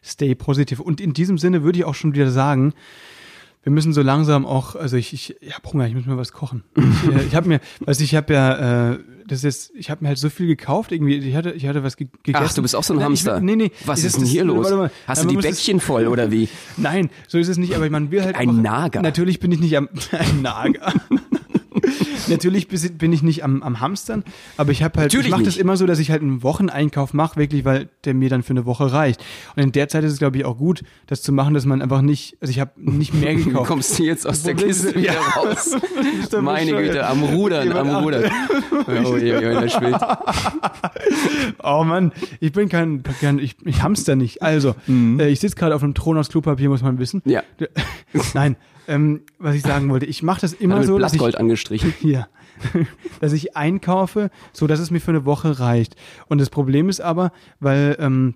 [0.04, 0.80] Stay positiv.
[0.80, 2.74] Und in diesem Sinne würde ich auch schon wieder sagen,
[3.64, 6.32] wir müssen so langsam auch, also ich, ich, ich habe Hunger, ich muss mir was
[6.32, 6.64] kochen.
[6.76, 6.84] Ich,
[7.16, 10.18] äh, ich habe mir, also ich habe ja, äh, das ist, ich habe mir halt
[10.18, 12.46] so viel gekauft, irgendwie, ich hatte, ich hatte was ge gegessen.
[12.48, 13.38] Ach, du bist auch so ein Hamster.
[13.38, 13.72] Ich, nee, nee.
[13.86, 14.64] Was das- ist denn hier das- los?
[14.66, 14.92] warte mal.
[15.08, 16.48] Hast du die muss das- Bäckchen voll oder wie?
[16.78, 19.02] Nein, so ist es nicht, aber man will halt Ein einfach- Nager.
[19.04, 20.94] Natürlich bin ich nicht am ein Nager.
[22.28, 24.24] Natürlich bin ich nicht am, am Hamstern,
[24.58, 27.14] aber ich habe halt, Natürlich ich mache das immer so, dass ich halt einen Wocheneinkauf
[27.14, 29.24] mache, wirklich, weil der mir dann für eine Woche reicht.
[29.56, 31.82] Und in der Zeit ist es, glaube ich, auch gut, das zu machen, dass man
[31.82, 33.68] einfach nicht, also ich habe nicht mehr Wie gekauft.
[33.68, 35.76] kommst du jetzt aus der Kiste ist- wieder raus?
[36.42, 36.72] Meine.
[36.72, 38.32] Güte, am Rudern, am Rudern.
[39.06, 39.98] Oh, je, je, schwillt.
[41.64, 44.42] Oh Mann, ich bin kein, kein ich, ich hamster nicht.
[44.42, 47.22] Also, äh, ich sitze gerade auf einem Thron aus Klopapier, muss man wissen.
[47.26, 47.44] Ja.
[48.34, 48.56] Nein,
[48.88, 51.94] ähm, was ich sagen wollte, ich mache das immer Hat so, dass ich, angestrichen.
[52.00, 52.28] hier,
[53.20, 55.96] dass ich einkaufe, so dass es mir für eine Woche reicht.
[56.28, 58.36] Und das Problem ist aber, weil ähm,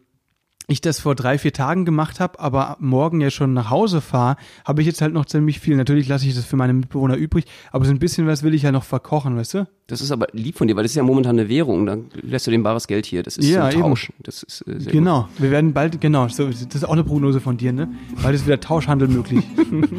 [0.67, 4.37] ich das vor drei, vier Tagen gemacht habe, aber morgen ja schon nach Hause fahre,
[4.65, 5.75] habe ich jetzt halt noch ziemlich viel.
[5.75, 8.63] Natürlich lasse ich das für meine Mitbewohner übrig, aber so ein bisschen was will ich
[8.63, 9.67] ja noch verkochen, weißt du?
[9.87, 11.85] Das ist aber lieb von dir, weil das ist ja momentan eine Währung.
[11.85, 13.21] Dann lässt du den bares Geld hier.
[13.21, 14.11] Das ist Ja, ein Tausch.
[14.23, 17.57] Das ist äh, Genau, wir werden bald, genau, so, das ist auch eine Prognose von
[17.57, 17.87] dir, ne?
[18.23, 19.43] Bald ist wieder Tauschhandel möglich.
[19.69, 19.89] Gut.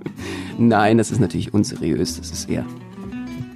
[0.58, 2.18] Nein, das ist natürlich unseriös.
[2.18, 2.66] Das ist eher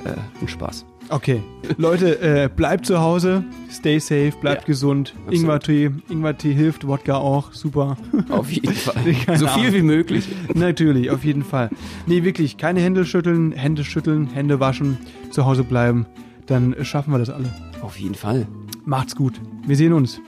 [0.04, 0.86] äh, ein Spaß.
[1.10, 1.42] Okay.
[1.76, 5.14] Leute, äh, bleibt zu Hause, stay safe, bleibt Ja, gesund.
[5.30, 7.96] Ingwertee, Ingwertee hilft, Wodka auch, super.
[8.30, 9.02] Auf jeden Fall.
[9.36, 9.74] So viel Ahnung.
[9.74, 10.26] wie möglich.
[10.54, 11.70] Natürlich, auf jeden Fall.
[12.06, 14.98] Nee, wirklich, keine Hände schütteln, Hände schütteln, Hände waschen,
[15.30, 16.06] zu Hause bleiben.
[16.46, 17.48] Dann schaffen wir das alle.
[17.80, 18.46] Auf jeden Fall.
[18.84, 19.40] Macht's gut.
[19.66, 20.20] Wir sehen uns.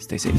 [0.00, 0.34] Stay safe.